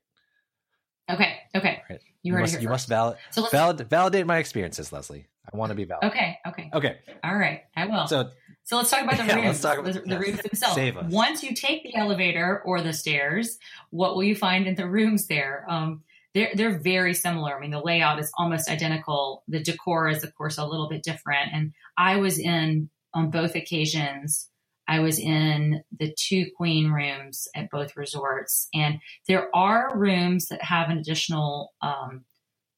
okay. 1.09 1.37
Okay. 1.55 1.81
Right. 1.89 1.99
You 2.23 2.31
you 2.31 2.33
heard 2.33 2.41
must 2.41 2.61
you 2.61 2.67
must 2.67 2.89
valid, 2.89 3.17
So 3.31 3.47
valid 3.49 3.77
validate 3.89 4.25
my 4.25 4.37
experiences, 4.39 4.91
Leslie. 4.91 5.27
I 5.51 5.57
want 5.57 5.71
to 5.71 5.75
be 5.75 5.83
valid. 5.85 6.05
Okay. 6.05 6.37
Okay. 6.47 6.69
Okay, 6.73 6.97
All 7.23 7.35
right. 7.35 7.61
I 7.75 7.85
will. 7.85 8.07
so 8.07 8.29
So 8.63 8.77
let's 8.77 8.89
talk 8.89 9.03
about 9.03 9.17
the 9.17 9.23
Yeah, 9.27 9.35
rooms. 9.35 9.45
let's 9.47 9.61
talk 9.61 9.77
about- 9.77 9.93
the, 9.93 9.99
the 10.01 10.19
rooms 10.19 10.41
themselves. 10.41 11.13
Once 11.13 11.43
you 11.43 11.53
take 11.53 11.83
the 11.83 11.95
elevator 11.95 12.61
or 12.65 12.81
the 12.81 12.93
stairs, 12.93 13.57
what 13.89 14.15
will 14.15 14.23
you 14.23 14.35
find 14.35 14.67
in 14.67 14.75
the 14.75 14.87
rooms 14.87 15.27
there? 15.27 15.65
Um, 15.69 16.03
they're 16.33 16.49
they're 16.55 16.79
very 16.79 17.13
similar. 17.13 17.55
I 17.55 17.59
mean, 17.59 17.71
the 17.71 17.81
layout 17.81 18.19
is 18.19 18.31
almost 18.37 18.69
identical. 18.69 19.43
The 19.47 19.59
decor 19.61 20.07
is, 20.09 20.23
of 20.23 20.33
course, 20.33 20.57
a 20.57 20.65
little 20.65 20.89
bit 20.89 21.03
different. 21.03 21.49
And 21.53 21.73
I 21.97 22.15
was 22.17 22.39
in 22.39 22.89
on 23.13 23.29
both 23.29 23.53
occasions. 23.55 24.49
I 24.87 24.99
was 24.99 25.19
in 25.19 25.83
the 25.97 26.13
two 26.17 26.47
queen 26.57 26.89
rooms 26.91 27.47
at 27.55 27.69
both 27.69 27.95
resorts, 27.95 28.67
and 28.73 28.99
there 29.27 29.55
are 29.55 29.95
rooms 29.95 30.47
that 30.47 30.61
have 30.63 30.89
an 30.89 30.97
additional 30.97 31.71
um, 31.81 32.25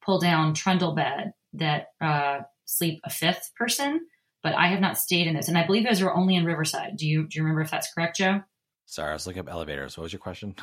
pull 0.04 0.20
down 0.20 0.52
trundle 0.54 0.94
bed 0.94 1.32
that 1.54 1.86
uh, 2.00 2.40
sleep 2.66 3.00
a 3.04 3.10
fifth 3.10 3.52
person 3.56 4.00
but 4.42 4.54
I 4.54 4.68
have 4.68 4.80
not 4.80 4.96
stayed 4.96 5.26
in 5.26 5.34
those. 5.34 5.48
And 5.48 5.58
I 5.58 5.66
believe 5.66 5.84
those 5.84 6.00
are 6.00 6.14
only 6.14 6.36
in 6.36 6.44
Riverside. 6.44 6.96
Do 6.96 7.04
you 7.04 7.26
do 7.26 7.36
you 7.36 7.42
remember 7.42 7.62
if 7.62 7.70
that's 7.72 7.92
correct, 7.92 8.18
Joe? 8.18 8.42
sorry, 8.86 9.10
I 9.10 9.14
was 9.14 9.26
looking 9.26 9.40
up 9.40 9.50
elevators. 9.50 9.96
What 9.96 10.04
was 10.04 10.12
your 10.12 10.20
question? 10.20 10.54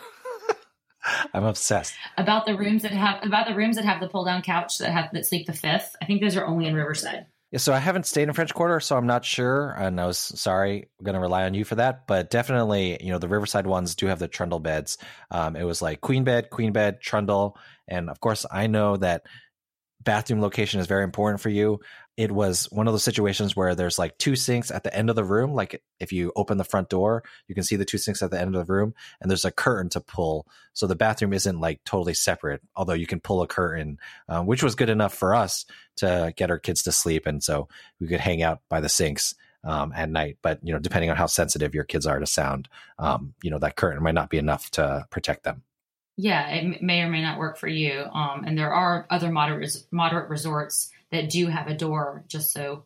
I'm 1.33 1.43
obsessed. 1.43 1.93
About 2.17 2.45
the 2.45 2.57
rooms 2.57 2.81
that 2.83 2.93
have 2.93 3.23
about 3.23 3.47
the 3.47 3.55
rooms 3.55 3.75
that 3.75 3.85
have 3.85 3.99
the 3.99 4.07
pull 4.07 4.23
down 4.23 4.41
couch 4.41 4.77
that 4.77 4.91
have 4.91 5.09
that 5.13 5.25
sleep 5.25 5.45
the 5.45 5.53
fifth. 5.53 5.95
I 6.01 6.05
think 6.05 6.21
those 6.21 6.37
are 6.37 6.45
only 6.45 6.65
in 6.65 6.73
Riverside. 6.73 7.27
Yeah, 7.51 7.59
so 7.59 7.71
I 7.71 7.77
haven't 7.77 8.07
stayed 8.07 8.27
in 8.27 8.33
French 8.33 8.53
Quarter, 8.53 8.79
so 8.79 8.97
I'm 8.97 9.05
not 9.05 9.23
sure. 9.23 9.71
And 9.71 10.01
I 10.01 10.07
was 10.07 10.17
sorry, 10.17 10.87
I'm 10.97 11.03
going 11.03 11.13
to 11.13 11.19
rely 11.19 11.43
on 11.43 11.53
you 11.53 11.65
for 11.65 11.75
that. 11.75 12.07
But 12.07 12.31
definitely, 12.31 12.97
you 13.03 13.11
know, 13.11 13.19
the 13.19 13.27
Riverside 13.27 13.67
ones 13.67 13.93
do 13.93 14.07
have 14.07 14.17
the 14.17 14.27
trundle 14.27 14.59
beds. 14.59 14.97
Um, 15.29 15.55
it 15.55 15.63
was 15.63 15.81
like 15.81 16.01
queen 16.01 16.23
bed, 16.23 16.49
queen 16.49 16.71
bed, 16.71 16.99
trundle. 16.99 17.57
And 17.87 18.09
of 18.09 18.19
course, 18.19 18.45
I 18.49 18.67
know 18.67 18.97
that 18.97 19.23
bathroom 20.03 20.41
location 20.41 20.79
is 20.79 20.87
very 20.87 21.03
important 21.03 21.41
for 21.41 21.49
you. 21.49 21.79
It 22.15 22.31
was 22.31 22.65
one 22.71 22.87
of 22.87 22.93
those 22.93 23.03
situations 23.03 23.55
where 23.55 23.73
there's 23.73 23.97
like 23.97 24.17
two 24.17 24.35
sinks 24.35 24.69
at 24.69 24.83
the 24.83 24.95
end 24.95 25.09
of 25.09 25.15
the 25.15 25.23
room. 25.23 25.53
Like 25.53 25.81
if 25.99 26.11
you 26.11 26.31
open 26.35 26.57
the 26.57 26.63
front 26.63 26.89
door, 26.89 27.23
you 27.47 27.55
can 27.55 27.63
see 27.63 27.75
the 27.75 27.85
two 27.85 27.97
sinks 27.97 28.21
at 28.21 28.29
the 28.29 28.39
end 28.39 28.55
of 28.55 28.67
the 28.67 28.73
room, 28.73 28.93
and 29.19 29.31
there's 29.31 29.45
a 29.45 29.51
curtain 29.51 29.89
to 29.89 30.01
pull. 30.01 30.45
So 30.73 30.85
the 30.85 30.95
bathroom 30.95 31.33
isn't 31.33 31.59
like 31.59 31.83
totally 31.85 32.13
separate, 32.13 32.61
although 32.75 32.93
you 32.93 33.07
can 33.07 33.19
pull 33.19 33.41
a 33.41 33.47
curtain, 33.47 33.97
um, 34.29 34.45
which 34.45 34.61
was 34.61 34.75
good 34.75 34.89
enough 34.89 35.13
for 35.13 35.33
us 35.33 35.65
to 35.97 36.33
get 36.35 36.51
our 36.51 36.59
kids 36.59 36.83
to 36.83 36.91
sleep. 36.91 37.25
And 37.25 37.43
so 37.43 37.67
we 37.99 38.07
could 38.07 38.19
hang 38.19 38.43
out 38.43 38.61
by 38.69 38.79
the 38.81 38.89
sinks 38.89 39.33
um, 39.63 39.93
at 39.95 40.09
night. 40.09 40.37
But, 40.41 40.59
you 40.61 40.73
know, 40.73 40.79
depending 40.79 41.09
on 41.09 41.17
how 41.17 41.27
sensitive 41.27 41.73
your 41.73 41.85
kids 41.85 42.05
are 42.05 42.19
to 42.19 42.27
sound, 42.27 42.69
um, 42.99 43.33
you 43.41 43.49
know, 43.49 43.59
that 43.59 43.75
curtain 43.75 44.03
might 44.03 44.13
not 44.13 44.29
be 44.29 44.37
enough 44.37 44.69
to 44.71 45.05
protect 45.09 45.43
them. 45.43 45.63
Yeah, 46.15 46.47
it 46.49 46.81
may 46.81 47.01
or 47.01 47.09
may 47.09 47.21
not 47.21 47.39
work 47.39 47.57
for 47.57 47.67
you. 47.67 48.03
Um, 48.13 48.43
and 48.45 48.57
there 48.57 48.71
are 48.71 49.07
other 49.09 49.31
moderate 49.31 49.75
moderate 49.91 50.29
resorts 50.29 50.91
that 51.11 51.29
do 51.29 51.47
have 51.47 51.67
a 51.67 51.75
door, 51.75 52.23
just 52.27 52.51
so 52.51 52.85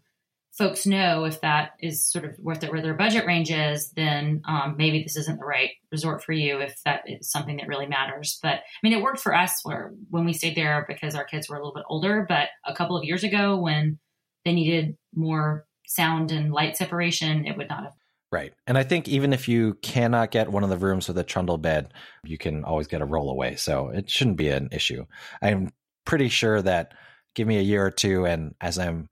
folks 0.58 0.88
know 0.88 1.26
if 1.26 1.42
that 1.42 1.72
is 1.80 2.04
sort 2.04 2.26
of 2.26 2.36
where 2.40 2.56
their, 2.56 2.72
where 2.72 2.82
their 2.82 2.94
budget 2.94 3.26
range 3.26 3.52
is. 3.52 3.92
Then 3.92 4.42
um, 4.46 4.76
maybe 4.78 5.04
this 5.04 5.18
isn't 5.18 5.40
the 5.40 5.46
right 5.46 5.72
resort 5.92 6.24
for 6.24 6.32
you 6.32 6.60
if 6.60 6.82
that 6.84 7.04
is 7.06 7.30
something 7.30 7.58
that 7.58 7.68
really 7.68 7.86
matters. 7.86 8.40
But 8.42 8.56
I 8.56 8.80
mean, 8.82 8.94
it 8.94 9.04
worked 9.04 9.20
for 9.20 9.36
us 9.36 9.60
where 9.64 9.94
when 10.10 10.26
we 10.26 10.34
stayed 10.34 10.56
there 10.56 10.86
because 10.88 11.14
our 11.14 11.26
kids 11.26 11.50
were 11.50 11.58
a 11.58 11.60
little 11.60 11.76
bit 11.76 11.86
older. 11.90 12.26
But 12.28 12.50
a 12.66 12.74
couple 12.74 12.98
of 12.98 13.04
years 13.04 13.24
ago, 13.24 13.58
when 13.58 14.00
they 14.46 14.54
needed 14.54 14.98
more 15.14 15.68
sound 15.86 16.32
and 16.32 16.52
light 16.52 16.78
separation, 16.78 17.46
it 17.46 17.58
would 17.58 17.70
not 17.70 17.84
have. 17.84 17.94
Right. 18.32 18.54
And 18.66 18.78
I 18.78 18.84
think 18.84 19.08
even 19.08 19.32
if 19.32 19.48
you 19.48 19.76
cannot 19.76 20.32
get 20.32 20.52
one 20.52 20.64
of 20.64 20.70
the 20.70 20.78
rooms 20.78 21.08
with 21.08 21.18
a 21.18 21.24
trundle 21.24 21.58
bed, 21.58 21.94
you 22.26 22.38
can 22.38 22.66
always 22.66 22.88
get 22.88 23.02
a 23.02 23.08
rollaway. 23.08 23.58
So 23.58 23.88
it 23.90 24.10
shouldn't 24.10 24.38
be 24.38 24.50
an 24.50 24.70
issue. 24.72 25.06
I'm 25.42 25.72
pretty 26.06 26.28
sure 26.28 26.62
that 26.62 26.94
give 27.36 27.48
me 27.48 27.58
a 27.58 27.62
year 27.62 27.86
or 27.86 27.92
two, 27.92 28.26
and 28.26 28.56
as 28.60 28.78
I'm 28.78 29.08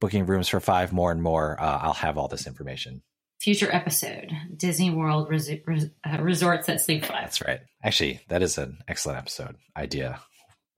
booking 0.00 0.26
rooms 0.26 0.48
for 0.48 0.60
five 0.60 0.92
more 0.92 1.10
and 1.10 1.22
more, 1.22 1.56
uh, 1.60 1.78
I'll 1.82 1.92
have 1.94 2.18
all 2.18 2.28
this 2.28 2.46
information. 2.46 3.02
Future 3.40 3.72
episode 3.72 4.32
Disney 4.56 4.90
World 4.90 5.30
res- 5.30 5.50
res- 5.64 5.90
uh, 6.04 6.18
resorts 6.20 6.66
that 6.66 6.80
sleep 6.80 7.04
five. 7.04 7.22
That's 7.22 7.40
right. 7.40 7.60
Actually, 7.84 8.20
that 8.28 8.42
is 8.42 8.58
an 8.58 8.78
excellent 8.88 9.18
episode 9.18 9.56
idea. 9.76 10.20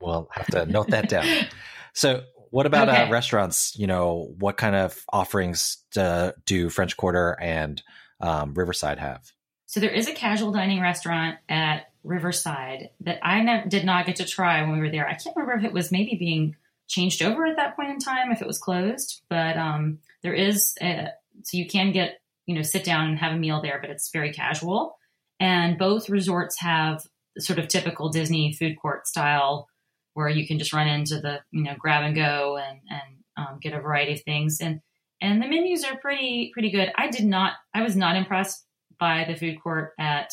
We'll 0.01 0.29
have 0.33 0.47
to 0.49 0.67
note 0.67 0.89
that 0.89 1.09
down. 1.09 1.27
So, 1.93 2.23
what 2.51 2.67
about 2.67 2.89
Okay. 2.89 3.05
uh, 3.05 3.11
restaurants? 3.11 3.77
You 3.77 3.87
know, 3.87 4.35
what 4.39 4.57
kind 4.57 4.77
of 4.77 5.03
offerings 5.13 5.79
do, 5.93 6.33
do 6.47 6.69
French 6.71 6.97
Quarter 6.97 7.37
and 7.41 7.83
um, 8.21 8.55
Riverside 8.55 8.99
have? 8.99 9.33
So 9.67 9.81
there 9.81 9.91
is 9.91 10.09
a 10.09 10.13
casual 10.13 10.53
dining 10.53 10.81
restaurant 10.81 11.39
at 11.49 11.93
Riverside 12.03 12.91
that 13.01 13.19
I 13.23 13.41
ne- 13.43 13.69
did 13.69 13.85
not 13.85 14.07
get 14.07 14.17
to 14.17 14.25
try 14.25 14.63
when 14.63 14.73
we 14.73 14.81
were 14.81 14.91
there. 14.91 15.07
I 15.09 15.15
can't 15.15 15.37
remember 15.37 15.59
if 15.59 15.65
it 15.65 15.73
was 15.73 15.93
maybe 15.93 16.17
being 16.19 16.57
changed 16.89 17.23
over 17.23 17.47
at 17.47 17.57
that 17.57 17.77
point 17.77 17.91
in 17.91 17.99
time, 18.01 18.33
if 18.33 18.43
it 18.43 18.49
was 18.49 18.59
closed, 18.59 19.23
but 19.29 19.57
um, 19.57 20.01
there 20.23 20.35
is 20.35 20.75
a, 20.83 21.09
so 21.45 21.57
you 21.57 21.67
can 21.69 21.93
get 21.93 22.21
you 22.47 22.55
know 22.57 22.63
sit 22.63 22.83
down 22.83 23.09
and 23.09 23.19
have 23.19 23.33
a 23.33 23.39
meal 23.39 23.63
there, 23.63 23.79
but 23.81 23.91
it's 23.91 24.11
very 24.11 24.33
casual. 24.33 24.97
And 25.39 25.79
both 25.79 26.11
resorts 26.11 26.59
have 26.61 27.07
sort 27.39 27.61
of 27.61 27.69
typical 27.69 28.09
Disney 28.09 28.53
food 28.53 28.77
court 28.77 29.07
style, 29.07 29.69
where 30.15 30.29
you 30.29 30.47
can 30.47 30.59
just 30.59 30.73
run 30.73 30.89
into 30.89 31.21
the 31.21 31.41
you 31.51 31.63
know 31.63 31.75
grab 31.79 32.05
and 32.05 32.15
go 32.15 32.59
and 32.59 32.81
and 32.89 33.17
um, 33.37 33.59
get 33.61 33.73
a 33.73 33.81
variety 33.81 34.13
of 34.13 34.23
things 34.23 34.59
and 34.61 34.81
and 35.21 35.43
the 35.43 35.47
menus 35.47 35.85
are 35.85 35.99
pretty 35.99 36.51
pretty 36.53 36.71
good. 36.71 36.93
I 36.97 37.11
did 37.11 37.27
not 37.27 37.55
I 37.75 37.83
was 37.83 37.97
not 37.97 38.17
impressed 38.17 38.65
by 38.99 39.25
the 39.27 39.37
food 39.37 39.61
court 39.63 39.93
at 39.99 40.31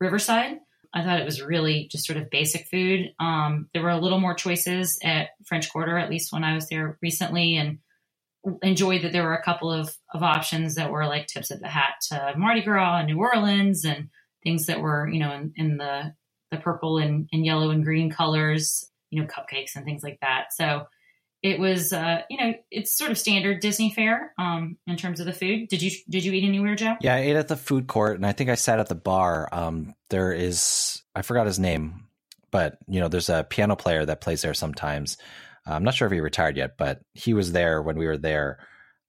Riverside. 0.00 0.58
I 0.94 1.04
thought 1.04 1.20
it 1.20 1.26
was 1.26 1.42
really 1.42 1.88
just 1.90 2.06
sort 2.06 2.18
of 2.18 2.30
basic 2.30 2.68
food. 2.68 3.12
Um, 3.18 3.68
there 3.72 3.82
were 3.82 3.90
a 3.90 4.00
little 4.00 4.20
more 4.20 4.34
choices 4.34 4.98
at 5.02 5.28
French 5.44 5.70
Quarter, 5.70 5.98
at 5.98 6.08
least 6.08 6.32
when 6.32 6.44
I 6.44 6.54
was 6.54 6.68
there 6.68 6.98
recently, 7.02 7.56
and 7.56 7.78
enjoyed 8.62 9.02
that 9.02 9.12
there 9.12 9.24
were 9.24 9.34
a 9.34 9.42
couple 9.42 9.70
of, 9.70 9.94
of 10.14 10.22
options 10.22 10.76
that 10.76 10.90
were 10.90 11.06
like 11.06 11.26
tips 11.26 11.50
of 11.50 11.60
the 11.60 11.68
hat 11.68 11.94
to 12.08 12.34
Mardi 12.36 12.62
Gras 12.62 12.98
and 12.98 13.08
New 13.08 13.18
Orleans 13.18 13.84
and 13.84 14.08
things 14.42 14.66
that 14.66 14.80
were, 14.80 15.08
you 15.08 15.18
know, 15.18 15.32
in, 15.32 15.52
in 15.56 15.76
the, 15.76 16.14
the 16.50 16.58
purple 16.58 16.98
and, 16.98 17.28
and 17.32 17.44
yellow 17.44 17.70
and 17.70 17.84
green 17.84 18.10
colors, 18.10 18.88
you 19.16 19.22
know, 19.22 19.28
cupcakes 19.28 19.74
and 19.74 19.84
things 19.84 20.02
like 20.02 20.18
that. 20.20 20.52
So 20.52 20.86
it 21.42 21.58
was, 21.58 21.92
uh, 21.92 22.22
you 22.28 22.38
know, 22.38 22.54
it's 22.70 22.96
sort 22.96 23.10
of 23.10 23.18
standard 23.18 23.60
Disney 23.60 23.92
fare 23.92 24.32
um, 24.38 24.76
in 24.86 24.96
terms 24.96 25.20
of 25.20 25.26
the 25.26 25.32
food. 25.32 25.68
Did 25.68 25.82
you 25.82 25.90
did 26.08 26.24
you 26.24 26.32
eat 26.32 26.44
anywhere, 26.46 26.74
Joe? 26.74 26.96
Yeah, 27.00 27.14
I 27.14 27.20
ate 27.20 27.36
at 27.36 27.48
the 27.48 27.56
food 27.56 27.86
court, 27.86 28.16
and 28.16 28.26
I 28.26 28.32
think 28.32 28.50
I 28.50 28.54
sat 28.54 28.80
at 28.80 28.88
the 28.88 28.94
bar. 28.94 29.48
Um, 29.52 29.94
there 30.10 30.32
is, 30.32 31.02
I 31.14 31.22
forgot 31.22 31.46
his 31.46 31.58
name, 31.58 32.08
but 32.50 32.78
you 32.88 33.00
know, 33.00 33.08
there's 33.08 33.28
a 33.28 33.46
piano 33.48 33.76
player 33.76 34.04
that 34.04 34.20
plays 34.20 34.42
there 34.42 34.54
sometimes. 34.54 35.16
I'm 35.66 35.82
not 35.82 35.94
sure 35.94 36.06
if 36.06 36.12
he 36.12 36.20
retired 36.20 36.56
yet, 36.56 36.76
but 36.78 37.00
he 37.12 37.34
was 37.34 37.52
there 37.52 37.82
when 37.82 37.96
we 37.96 38.06
were 38.06 38.18
there 38.18 38.58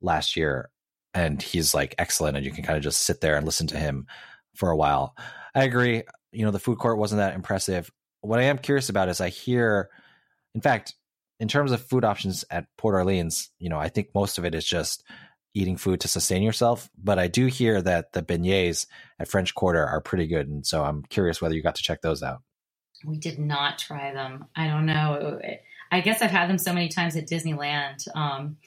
last 0.01 0.35
year, 0.35 0.69
and 1.13 1.41
he's 1.41 1.73
like 1.73 1.95
excellent, 1.97 2.37
and 2.37 2.45
you 2.45 2.51
can 2.51 2.63
kind 2.63 2.77
of 2.77 2.83
just 2.83 3.01
sit 3.01 3.21
there 3.21 3.35
and 3.35 3.45
listen 3.45 3.67
to 3.67 3.77
him 3.77 4.07
for 4.55 4.69
a 4.69 4.77
while. 4.77 5.15
I 5.55 5.63
agree. 5.63 6.03
You 6.31 6.45
know, 6.45 6.51
the 6.51 6.59
food 6.59 6.77
court 6.77 6.97
wasn't 6.97 7.19
that 7.19 7.35
impressive. 7.35 7.91
What 8.21 8.39
I 8.39 8.43
am 8.43 8.57
curious 8.57 8.89
about 8.89 9.09
is 9.09 9.21
I 9.21 9.29
hear, 9.29 9.89
in 10.55 10.61
fact, 10.61 10.95
in 11.39 11.47
terms 11.47 11.71
of 11.71 11.81
food 11.81 12.03
options 12.03 12.43
at 12.49 12.65
Port 12.77 12.95
Orleans, 12.95 13.51
you 13.59 13.69
know, 13.69 13.79
I 13.79 13.89
think 13.89 14.09
most 14.15 14.37
of 14.37 14.45
it 14.45 14.55
is 14.55 14.65
just 14.65 15.03
eating 15.53 15.77
food 15.77 16.01
to 16.01 16.07
sustain 16.07 16.43
yourself. 16.43 16.89
But 16.97 17.19
I 17.19 17.27
do 17.27 17.45
hear 17.45 17.81
that 17.81 18.13
the 18.13 18.21
beignets 18.21 18.85
at 19.19 19.27
French 19.27 19.53
Quarter 19.55 19.85
are 19.85 20.01
pretty 20.01 20.27
good, 20.27 20.47
and 20.47 20.65
so 20.65 20.83
I'm 20.83 21.03
curious 21.03 21.41
whether 21.41 21.55
you 21.55 21.63
got 21.63 21.75
to 21.75 21.83
check 21.83 22.01
those 22.01 22.23
out. 22.23 22.41
We 23.05 23.17
did 23.17 23.37
not 23.37 23.77
try 23.77 24.13
them. 24.13 24.45
I 24.55 24.67
don't 24.67 24.85
know. 24.85 25.39
I 25.91 26.01
guess 26.01 26.21
I've 26.21 26.31
had 26.31 26.49
them 26.49 26.57
so 26.57 26.73
many 26.73 26.89
times 26.89 27.15
at 27.15 27.27
Disneyland 27.27 28.07
um, 28.15 28.57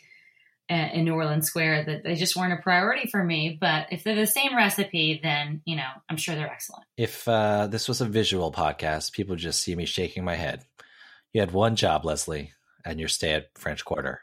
in 0.70 1.04
New 1.04 1.14
Orleans 1.14 1.46
Square 1.46 1.84
that 1.84 2.04
they 2.04 2.14
just 2.14 2.36
weren't 2.36 2.52
a 2.52 2.62
priority 2.62 3.08
for 3.08 3.22
me. 3.22 3.58
But 3.60 3.86
if 3.90 4.04
they're 4.04 4.14
the 4.14 4.26
same 4.26 4.54
recipe, 4.54 5.20
then 5.22 5.62
you 5.64 5.76
know 5.76 5.88
I'm 6.08 6.16
sure 6.16 6.34
they're 6.34 6.50
excellent. 6.50 6.84
If 6.96 7.26
uh, 7.26 7.66
this 7.66 7.88
was 7.88 8.00
a 8.00 8.06
visual 8.06 8.52
podcast, 8.52 9.12
people 9.12 9.32
would 9.32 9.40
just 9.40 9.62
see 9.62 9.74
me 9.74 9.84
shaking 9.84 10.24
my 10.24 10.36
head. 10.36 10.64
You 11.32 11.40
had 11.40 11.52
one 11.52 11.76
job, 11.76 12.04
Leslie, 12.04 12.52
and 12.84 12.98
your 12.98 13.08
stay 13.08 13.32
at 13.32 13.56
French 13.56 13.84
Quarter. 13.84 14.22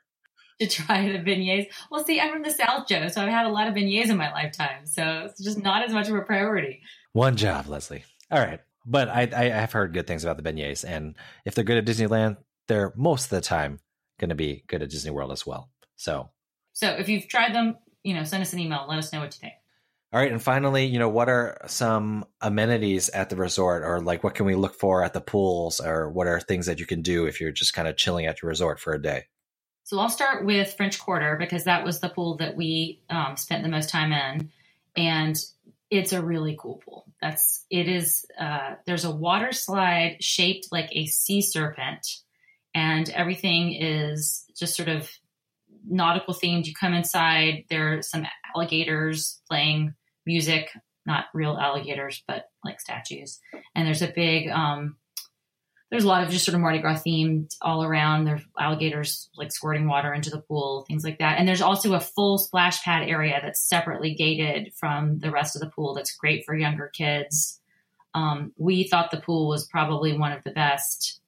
To 0.60 0.68
try 0.68 1.12
the 1.12 1.20
beignets. 1.20 1.68
Well, 1.92 2.04
see, 2.04 2.20
I'm 2.20 2.34
from 2.34 2.42
the 2.42 2.50
South, 2.50 2.88
Joe, 2.88 3.08
so 3.10 3.22
I've 3.22 3.30
had 3.30 3.46
a 3.46 3.50
lot 3.50 3.68
of 3.68 3.76
beignets 3.76 4.10
in 4.10 4.18
my 4.18 4.32
lifetime, 4.32 4.86
so 4.86 5.28
it's 5.30 5.44
just 5.44 5.62
not 5.62 5.84
as 5.84 5.94
much 5.94 6.10
of 6.10 6.16
a 6.16 6.22
priority. 6.22 6.82
One 7.14 7.36
job, 7.36 7.68
Leslie. 7.68 8.04
All 8.32 8.40
right. 8.40 8.60
But 8.86 9.10
I, 9.10 9.30
I 9.36 9.44
have 9.50 9.74
heard 9.74 9.94
good 9.94 10.08
things 10.08 10.24
about 10.24 10.42
the 10.42 10.50
beignets, 10.50 10.84
and 10.88 11.16
if 11.46 11.54
they're 11.54 11.64
good 11.64 11.78
at 11.78 11.86
Disneyland, 11.86 12.38
they're 12.68 12.94
most 12.96 13.26
of 13.26 13.30
the 13.32 13.42
time 13.42 13.80
going 14.20 14.30
to 14.30 14.36
be 14.36 14.64
good 14.68 14.82
at 14.82 14.90
Disney 14.90 15.12
World 15.12 15.32
as 15.32 15.46
well. 15.46 15.70
So 15.96 16.30
So 16.78 16.92
if 16.92 17.10
you've 17.10 17.28
tried 17.28 17.56
them, 17.56 17.76
you 18.04 18.14
know, 18.14 18.24
send 18.24 18.44
us 18.44 18.54
an 18.54 18.60
email. 18.60 18.86
Let 18.88 19.00
us 19.00 19.12
know 19.12 19.20
what 19.20 19.34
you 19.34 19.40
think. 19.40 19.54
All 20.14 20.20
right, 20.20 20.32
and 20.32 20.40
finally, 20.40 20.86
you 20.86 21.00
know, 21.00 21.10
what 21.10 21.28
are 21.28 21.58
some 21.66 22.24
amenities 22.40 23.10
at 23.10 23.32
the 23.32 23.36
resort, 23.36 23.82
or 23.84 24.00
like 24.00 24.24
what 24.24 24.36
can 24.36 24.46
we 24.46 24.54
look 24.54 24.76
for 24.76 25.04
at 25.04 25.12
the 25.12 25.20
pools, 25.20 25.80
or 25.80 26.12
what 26.12 26.28
are 26.28 26.40
things 26.40 26.68
that 26.68 26.80
you 26.80 26.86
can 26.86 27.02
do 27.02 27.26
if 27.26 27.42
you're 27.42 27.52
just 27.52 27.74
kind 27.74 27.88
of 27.88 27.98
chilling 27.98 28.28
at 28.28 28.44
your 28.44 28.50
resort 28.50 28.80
for 28.80 28.94
a 28.94 29.02
day? 29.02 29.24
So 29.86 29.98
I'll 29.98 30.08
start 30.08 30.46
with 30.46 30.76
French 30.76 31.00
Quarter 31.00 31.38
because 31.40 31.64
that 31.64 31.84
was 31.84 32.00
the 32.00 32.10
pool 32.10 32.38
that 32.38 32.56
we 32.56 33.02
um, 33.10 33.38
spent 33.38 33.64
the 33.64 33.70
most 33.70 33.90
time 33.90 34.14
in, 34.14 34.52
and 34.96 35.36
it's 35.90 36.14
a 36.14 36.22
really 36.22 36.56
cool 36.60 36.80
pool. 36.86 37.06
That's 37.20 37.66
it 37.72 37.90
is. 37.90 38.24
Uh, 38.40 38.76
there's 38.86 39.04
a 39.04 39.10
water 39.12 39.52
slide 39.52 40.18
shaped 40.24 40.68
like 40.72 40.90
a 40.92 41.08
sea 41.08 41.42
serpent, 41.42 42.08
and 42.76 43.10
everything 43.10 43.74
is 43.74 44.46
just 44.56 44.76
sort 44.76 44.90
of 44.90 45.10
nautical 45.90 46.34
themed. 46.34 46.66
You 46.66 46.74
come 46.74 46.94
inside, 46.94 47.66
there 47.70 47.98
are 47.98 48.02
some 48.02 48.26
alligators 48.56 49.42
playing 49.50 49.94
music, 50.26 50.70
not 51.06 51.26
real 51.34 51.58
alligators, 51.58 52.24
but 52.28 52.50
like 52.64 52.80
statues. 52.80 53.40
And 53.76 53.88
there's 53.88 54.02
a 54.02 54.12
big, 54.14 54.50
um, 54.50 54.98
there's 55.90 56.04
a 56.04 56.08
lot 56.08 56.24
of 56.24 56.30
just 56.30 56.44
sort 56.44 56.56
of 56.56 56.62
Mardi 56.62 56.80
Gras 56.80 57.02
themed 57.06 57.56
all 57.62 57.84
around. 57.84 58.26
There's 58.26 58.42
alligators 58.60 59.30
like 59.38 59.54
squirting 59.54 59.88
water 59.88 60.14
into 60.14 60.30
the 60.30 60.42
pool, 60.42 60.84
things 60.86 61.04
like 61.04 61.20
that. 61.20 61.40
And 61.40 61.48
there's 61.48 61.62
also 61.62 61.94
a 61.94 62.02
full 62.02 62.38
splash 62.38 62.84
pad 62.84 63.08
area 63.08 63.40
that's 63.42 63.62
separately 63.62 64.14
gated 64.14 64.74
from 64.76 65.20
the 65.20 65.32
rest 65.32 65.56
of 65.56 65.62
the 65.62 65.70
pool 65.70 65.94
that's 65.94 66.16
great 66.16 66.44
for 66.46 66.56
younger 66.56 66.92
kids. 66.94 67.62
Um, 68.14 68.52
we 68.58 68.84
thought 68.84 69.12
the 69.12 69.22
pool 69.22 69.48
was 69.48 69.68
probably 69.68 70.18
one 70.18 70.34
of 70.34 70.44
the 70.44 70.52
best 70.52 71.22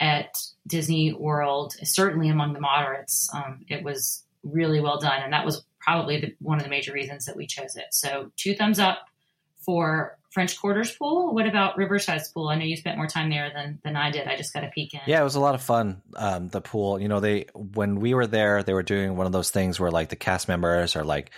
at 0.00 0.34
Disney 0.66 1.12
World, 1.12 1.74
certainly 1.82 2.28
among 2.28 2.54
the 2.54 2.60
moderates. 2.60 3.28
Um, 3.34 3.64
it 3.68 3.84
was 3.84 4.24
really 4.42 4.80
well 4.80 4.98
done, 4.98 5.22
and 5.22 5.32
that 5.32 5.44
was 5.44 5.64
probably 5.78 6.20
the, 6.20 6.34
one 6.40 6.58
of 6.58 6.64
the 6.64 6.70
major 6.70 6.92
reasons 6.92 7.26
that 7.26 7.36
we 7.36 7.46
chose 7.46 7.76
it. 7.76 7.86
So, 7.92 8.32
two 8.36 8.54
thumbs 8.54 8.78
up 8.78 9.06
for 9.64 10.18
French 10.30 10.58
Quarters 10.58 10.92
pool. 10.92 11.34
What 11.34 11.46
about 11.46 11.76
Riverside's 11.76 12.28
pool? 12.28 12.48
I 12.48 12.54
know 12.54 12.64
you 12.64 12.76
spent 12.76 12.96
more 12.96 13.06
time 13.06 13.30
there 13.30 13.50
than 13.52 13.78
than 13.84 13.96
I 13.96 14.10
did. 14.10 14.26
I 14.26 14.36
just 14.36 14.54
got 14.54 14.64
a 14.64 14.68
peek 14.68 14.94
in. 14.94 15.00
Yeah, 15.06 15.20
it 15.20 15.24
was 15.24 15.34
a 15.34 15.40
lot 15.40 15.54
of 15.54 15.62
fun. 15.62 16.00
Um, 16.16 16.48
the 16.48 16.60
pool, 16.60 17.00
you 17.00 17.08
know, 17.08 17.20
they 17.20 17.46
when 17.54 18.00
we 18.00 18.14
were 18.14 18.26
there, 18.26 18.62
they 18.62 18.72
were 18.72 18.82
doing 18.82 19.16
one 19.16 19.26
of 19.26 19.32
those 19.32 19.50
things 19.50 19.78
where 19.78 19.90
like 19.90 20.08
the 20.08 20.16
cast 20.16 20.48
members 20.48 20.96
are 20.96 21.04
like 21.04 21.30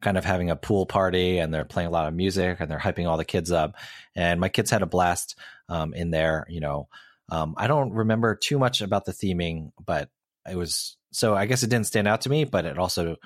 kind 0.00 0.16
of 0.16 0.24
having 0.24 0.50
a 0.50 0.56
pool 0.56 0.86
party 0.86 1.38
and 1.38 1.52
they're 1.52 1.64
playing 1.64 1.88
a 1.88 1.92
lot 1.92 2.06
of 2.06 2.14
music 2.14 2.58
and 2.60 2.70
they're 2.70 2.78
hyping 2.78 3.08
all 3.08 3.16
the 3.16 3.24
kids 3.24 3.50
up. 3.50 3.74
And 4.14 4.40
my 4.40 4.48
kids 4.48 4.70
had 4.70 4.82
a 4.82 4.86
blast 4.86 5.36
um, 5.68 5.92
in 5.92 6.10
there, 6.10 6.46
you 6.48 6.60
know. 6.60 6.88
Um, 7.30 7.54
I 7.56 7.66
don't 7.66 7.92
remember 7.92 8.34
too 8.34 8.58
much 8.58 8.80
about 8.80 9.04
the 9.04 9.12
theming, 9.12 9.72
but 9.84 10.08
it 10.50 10.56
was 10.56 10.96
so 11.12 11.34
I 11.34 11.46
guess 11.46 11.62
it 11.62 11.70
didn't 11.70 11.86
stand 11.86 12.08
out 12.08 12.22
to 12.22 12.30
me, 12.30 12.44
but 12.44 12.64
it 12.64 12.78
also 12.78 13.16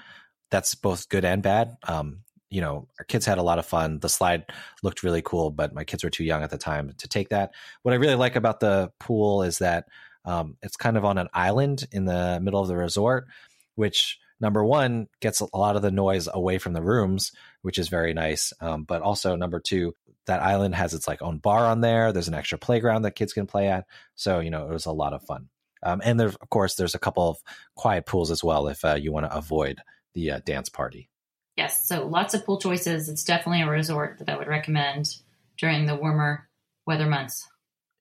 that's 0.51 0.75
both 0.75 1.09
good 1.09 1.25
and 1.25 1.43
bad. 1.43 1.77
Um, 1.87 2.21
you 2.51 2.61
know, 2.61 2.87
our 2.99 3.05
kids 3.07 3.25
had 3.25 3.39
a 3.39 3.43
lot 3.43 3.59
of 3.59 3.65
fun. 3.65 3.99
The 4.01 4.11
slide 4.11 4.45
looked 4.83 5.03
really 5.03 5.23
cool, 5.23 5.51
but 5.51 5.73
my 5.73 5.85
kids 5.85 6.05
were 6.05 6.11
too 6.11 6.25
young 6.25 6.43
at 6.43 6.51
the 6.51 6.59
time 6.59 6.93
to 6.99 7.09
take 7.09 7.31
that. 7.31 7.53
What 7.83 7.93
I 7.93 7.97
really 7.97 8.15
like 8.15 8.37
about 8.37 8.61
the 8.61 8.93
pool 9.01 9.43
is 9.43 9.59
that 9.59 9.87
um, 10.27 10.57
it's 10.63 10.77
kind 10.77 10.99
of 10.99 11.05
on 11.05 11.17
an 11.17 11.29
island 11.33 11.87
in 11.91 12.05
the 12.05 12.39
middle 12.43 12.61
of 12.61 12.69
the 12.69 12.77
resort, 12.77 13.27
which 13.75 14.19
number 14.43 14.63
one 14.63 15.07
gets 15.21 15.41
a 15.41 15.57
lot 15.57 15.77
of 15.77 15.83
the 15.83 15.91
noise 15.91 16.29
away 16.33 16.59
from 16.59 16.75
the 16.75 16.83
rooms, 16.83 17.33
which 17.63 17.79
is 17.79 17.89
very 17.89 18.13
nice. 18.13 18.53
Um, 18.61 18.83
but 18.83 19.01
also 19.01 19.37
number 19.37 19.61
two, 19.61 19.95
that 20.27 20.43
island 20.43 20.75
has 20.75 20.93
its 20.93 21.09
like 21.09 21.23
own 21.23 21.39
bar 21.39 21.65
on 21.65 21.81
there. 21.81 22.13
There's 22.13 22.29
an 22.29 22.35
extra 22.35 22.59
playground 22.59 23.03
that 23.03 23.15
kids 23.15 23.33
can 23.33 23.47
play 23.47 23.69
at. 23.69 23.87
So 24.17 24.41
you 24.41 24.51
know 24.51 24.67
it 24.69 24.73
was 24.73 24.87
a 24.87 24.93
lot 24.93 25.15
of 25.15 25.23
fun. 25.23 25.49
Um, 25.83 26.03
and 26.05 26.21
there's 26.21 26.35
of 26.35 26.51
course 26.51 26.75
there's 26.75 26.95
a 26.95 27.01
couple 27.01 27.31
of 27.31 27.39
quiet 27.77 28.05
pools 28.05 28.31
as 28.31 28.45
well 28.45 28.69
if 28.69 28.85
uh, 28.85 28.95
you 28.95 29.13
want 29.13 29.27
to 29.27 29.35
avoid 29.37 29.81
the 30.15 30.33
uh, 30.33 30.41
dance 30.45 30.69
party. 30.69 31.09
Yes, 31.57 31.87
so 31.87 32.07
lots 32.07 32.35
of 32.35 32.45
pool 32.45 32.59
choices. 32.59 33.09
It's 33.09 33.25
definitely 33.25 33.63
a 33.63 33.69
resort 33.69 34.19
that 34.19 34.29
I 34.29 34.37
would 34.37 34.49
recommend 34.49 35.17
during 35.59 35.87
the 35.87 35.97
warmer 35.97 36.49
weather 36.87 37.07
months. 37.07 37.47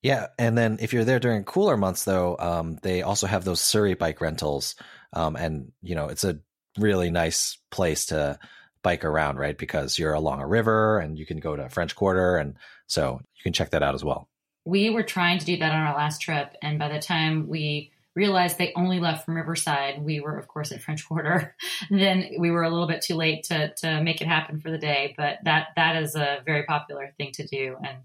Yeah, 0.01 0.27
and 0.39 0.57
then 0.57 0.77
if 0.81 0.93
you're 0.93 1.05
there 1.05 1.19
during 1.19 1.43
cooler 1.43 1.77
months, 1.77 2.05
though, 2.05 2.35
um, 2.39 2.77
they 2.81 3.03
also 3.03 3.27
have 3.27 3.43
those 3.43 3.61
Surrey 3.61 3.93
bike 3.93 4.19
rentals, 4.19 4.75
um, 5.13 5.35
and 5.35 5.71
you 5.83 5.95
know 5.95 6.07
it's 6.07 6.23
a 6.23 6.39
really 6.77 7.11
nice 7.11 7.57
place 7.69 8.07
to 8.07 8.39
bike 8.83 9.05
around, 9.05 9.37
right? 9.37 9.57
Because 9.57 9.99
you're 9.99 10.13
along 10.13 10.41
a 10.41 10.47
river 10.47 10.99
and 10.99 11.17
you 11.17 11.25
can 11.25 11.39
go 11.39 11.55
to 11.55 11.69
French 11.69 11.95
Quarter. 11.95 12.37
And 12.37 12.55
so 12.87 13.19
you 13.35 13.43
can 13.43 13.53
check 13.53 13.71
that 13.71 13.83
out 13.83 13.95
as 13.95 14.03
well. 14.03 14.27
We 14.65 14.89
were 14.89 15.03
trying 15.03 15.39
to 15.39 15.45
do 15.45 15.57
that 15.57 15.71
on 15.71 15.87
our 15.87 15.95
last 15.95 16.21
trip. 16.21 16.55
And 16.61 16.79
by 16.79 16.89
the 16.89 16.99
time 16.99 17.47
we 17.47 17.91
realized 18.15 18.57
they 18.57 18.73
only 18.75 18.99
left 18.99 19.25
from 19.25 19.35
Riverside, 19.35 20.03
we 20.03 20.19
were, 20.19 20.37
of 20.37 20.47
course, 20.47 20.71
at 20.71 20.81
French 20.81 21.07
Quarter. 21.07 21.55
then 21.89 22.31
we 22.37 22.51
were 22.51 22.63
a 22.63 22.69
little 22.69 22.87
bit 22.87 23.01
too 23.01 23.15
late 23.15 23.43
to, 23.45 23.73
to 23.75 24.03
make 24.03 24.21
it 24.21 24.27
happen 24.27 24.59
for 24.59 24.69
the 24.69 24.77
day. 24.77 25.13
But 25.17 25.39
that 25.43 25.69
that 25.75 26.01
is 26.01 26.15
a 26.15 26.39
very 26.45 26.63
popular 26.63 27.13
thing 27.17 27.31
to 27.33 27.47
do 27.47 27.77
and 27.83 27.97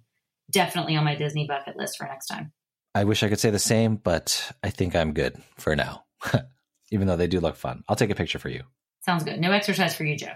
definitely 0.51 0.97
on 0.97 1.05
my 1.05 1.15
Disney 1.15 1.47
bucket 1.47 1.77
list 1.77 1.99
for 1.99 2.05
next 2.05 2.27
time. 2.27 2.53
I 2.95 3.05
wish 3.05 3.23
I 3.23 3.29
could 3.29 3.41
say 3.41 3.51
the 3.51 3.59
same, 3.59 3.97
but 3.97 4.53
I 4.63 4.71
think 4.71 4.97
I'm 4.97 5.13
good 5.13 5.41
for 5.59 5.77
now. 5.77 6.05
Even 6.91 7.07
though 7.09 7.17
they 7.17 7.27
do 7.27 7.41
look 7.41 7.57
fun. 7.57 7.83
I'll 7.89 7.97
take 7.97 8.11
a 8.11 8.15
picture 8.15 8.39
for 8.39 8.49
you. 8.49 8.63
Sounds 9.05 9.25
good. 9.25 9.41
No 9.41 9.53
exercise 9.53 9.95
for 9.95 10.05
you, 10.05 10.17
Joe. 10.17 10.33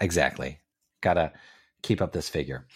Exactly. 0.00 0.60
Gotta 1.00 1.32
keep 1.82 2.00
up 2.00 2.12
this 2.12 2.28
figure. 2.28 2.66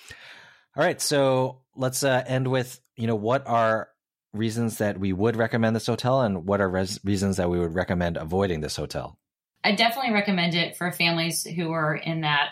All 0.77 0.85
right, 0.85 1.01
so 1.01 1.63
let's 1.75 2.05
uh, 2.05 2.23
end 2.27 2.49
with 2.49 2.81
you 2.97 3.07
know 3.07 3.17
what 3.17 3.47
are 3.47 3.89
reasons 4.33 4.79
that 4.79 4.99
we 4.99 5.13
would 5.13 5.37
recommend 5.37 5.75
this 5.75 5.87
hotel, 5.87 6.21
and 6.21 6.47
what 6.47 6.61
are 6.61 6.69
res- 6.69 7.01
reasons 7.05 7.39
that 7.39 7.51
we 7.51 7.59
would 7.59 7.75
recommend 7.75 8.17
avoiding 8.17 8.61
this 8.61 8.77
hotel. 8.77 9.19
I 9.65 9.73
definitely 9.73 10.13
recommend 10.13 10.55
it 10.55 10.77
for 10.77 10.93
families 10.93 11.45
who 11.45 11.73
are 11.73 11.97
in 11.97 12.21
that 12.21 12.51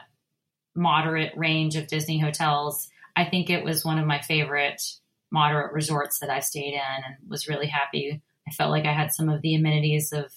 moderate 0.74 1.36
range 1.36 1.76
of 1.76 1.86
Disney 1.86 2.18
hotels. 2.18 2.88
I 3.16 3.24
think 3.24 3.48
it 3.48 3.64
was 3.64 3.84
one 3.84 3.98
of 3.98 4.06
my 4.06 4.20
favorite 4.20 4.82
moderate 5.32 5.72
resorts 5.72 6.20
that 6.20 6.30
I 6.30 6.40
stayed 6.40 6.74
in, 6.74 6.80
and 6.80 7.16
was 7.28 7.48
really 7.48 7.66
happy. 7.66 8.22
I 8.48 8.52
felt 8.52 8.70
like 8.70 8.84
I 8.84 8.92
had 8.92 9.12
some 9.12 9.28
of 9.28 9.42
the 9.42 9.54
amenities 9.54 10.12
of 10.12 10.32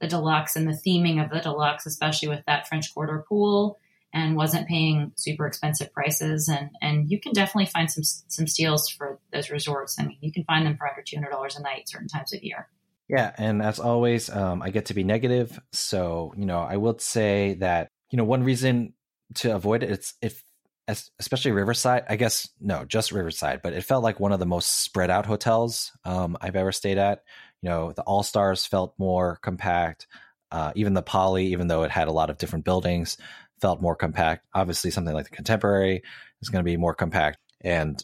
the 0.00 0.06
deluxe 0.06 0.54
and 0.54 0.68
the 0.68 0.78
theming 0.86 1.22
of 1.22 1.30
the 1.30 1.40
deluxe, 1.40 1.86
especially 1.86 2.28
with 2.28 2.44
that 2.46 2.68
French 2.68 2.94
Quarter 2.94 3.24
pool, 3.28 3.78
and 4.12 4.36
wasn't 4.36 4.68
paying 4.68 5.12
super 5.16 5.46
expensive 5.46 5.92
prices. 5.92 6.48
And 6.48 6.70
and 6.80 7.10
you 7.10 7.20
can 7.20 7.32
definitely 7.32 7.66
find 7.66 7.90
some 7.90 8.04
some 8.04 8.46
steals 8.46 8.88
for 8.88 9.18
those 9.32 9.50
resorts. 9.50 9.98
I 9.98 10.04
mean, 10.04 10.18
you 10.20 10.32
can 10.32 10.44
find 10.44 10.66
them 10.66 10.76
for 10.76 10.88
under 10.88 11.02
two 11.02 11.16
hundred 11.16 11.30
dollars 11.30 11.56
a 11.56 11.62
night 11.62 11.88
certain 11.88 12.08
times 12.08 12.32
of 12.32 12.42
year. 12.42 12.68
Yeah, 13.08 13.32
and 13.38 13.62
as 13.62 13.80
always, 13.80 14.28
um, 14.28 14.60
I 14.60 14.70
get 14.70 14.86
to 14.86 14.94
be 14.94 15.02
negative. 15.02 15.58
So 15.72 16.32
you 16.36 16.46
know, 16.46 16.60
I 16.60 16.76
will 16.76 16.98
say 16.98 17.54
that 17.54 17.88
you 18.10 18.18
know 18.18 18.24
one 18.24 18.44
reason 18.44 18.92
to 19.36 19.54
avoid 19.54 19.82
it, 19.82 19.90
it's 19.90 20.14
if 20.22 20.42
especially 20.88 21.52
Riverside. 21.52 22.04
I 22.08 22.16
guess 22.16 22.48
no, 22.60 22.84
just 22.84 23.12
Riverside, 23.12 23.60
but 23.62 23.74
it 23.74 23.84
felt 23.84 24.02
like 24.02 24.18
one 24.18 24.32
of 24.32 24.38
the 24.38 24.46
most 24.46 24.80
spread 24.80 25.10
out 25.10 25.26
hotels 25.26 25.92
um, 26.04 26.36
I've 26.40 26.56
ever 26.56 26.72
stayed 26.72 26.98
at. 26.98 27.22
You 27.62 27.68
know, 27.68 27.92
the 27.92 28.02
All 28.02 28.22
Stars 28.22 28.66
felt 28.66 28.94
more 28.98 29.36
compact. 29.42 30.06
Uh, 30.50 30.72
even 30.74 30.94
the 30.94 31.02
Poly, 31.02 31.48
even 31.48 31.66
though 31.66 31.82
it 31.82 31.90
had 31.90 32.08
a 32.08 32.12
lot 32.12 32.30
of 32.30 32.38
different 32.38 32.64
buildings, 32.64 33.18
felt 33.60 33.82
more 33.82 33.96
compact. 33.96 34.46
Obviously, 34.54 34.90
something 34.90 35.12
like 35.12 35.28
the 35.28 35.36
Contemporary 35.36 36.02
is 36.40 36.48
going 36.48 36.64
to 36.64 36.70
be 36.70 36.76
more 36.76 36.94
compact. 36.94 37.38
And 37.60 38.02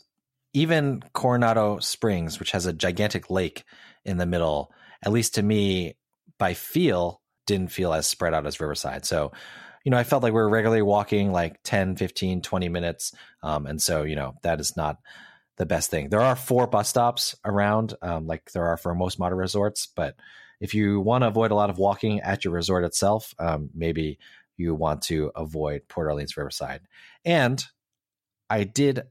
even 0.52 1.02
Coronado 1.14 1.78
Springs, 1.78 2.38
which 2.38 2.50
has 2.50 2.66
a 2.66 2.72
gigantic 2.72 3.30
lake 3.30 3.64
in 4.04 4.18
the 4.18 4.26
middle, 4.26 4.72
at 5.02 5.12
least 5.12 5.36
to 5.36 5.42
me, 5.42 5.96
by 6.38 6.52
feel, 6.52 7.22
didn't 7.46 7.72
feel 7.72 7.94
as 7.94 8.06
spread 8.06 8.34
out 8.34 8.46
as 8.46 8.60
Riverside. 8.60 9.06
So, 9.06 9.32
you 9.84 9.90
know, 9.90 9.98
I 9.98 10.04
felt 10.04 10.22
like 10.22 10.32
we 10.32 10.40
were 10.40 10.48
regularly 10.48 10.82
walking 10.82 11.30
like 11.30 11.62
10, 11.62 11.96
15, 11.96 12.40
20 12.40 12.68
minutes. 12.70 13.12
Um, 13.42 13.66
and 13.66 13.80
so, 13.80 14.02
you 14.02 14.16
know, 14.16 14.34
that 14.42 14.58
is 14.58 14.76
not 14.76 14.98
the 15.56 15.66
best 15.66 15.90
thing. 15.90 16.08
There 16.08 16.22
are 16.22 16.34
four 16.34 16.66
bus 16.66 16.88
stops 16.88 17.36
around, 17.44 17.94
um, 18.02 18.26
like 18.26 18.50
there 18.52 18.66
are 18.66 18.78
for 18.78 18.94
most 18.94 19.18
modern 19.18 19.38
resorts. 19.38 19.86
But 19.86 20.16
if 20.58 20.74
you 20.74 21.00
want 21.00 21.22
to 21.22 21.28
avoid 21.28 21.50
a 21.50 21.54
lot 21.54 21.70
of 21.70 21.78
walking 21.78 22.20
at 22.20 22.44
your 22.44 22.54
resort 22.54 22.84
itself, 22.84 23.34
um, 23.38 23.70
maybe 23.74 24.18
you 24.56 24.74
want 24.74 25.02
to 25.02 25.30
avoid 25.36 25.86
Port 25.88 26.06
Orleans 26.06 26.36
Riverside. 26.36 26.80
And 27.24 27.64
I 28.48 28.64
did 28.64 29.02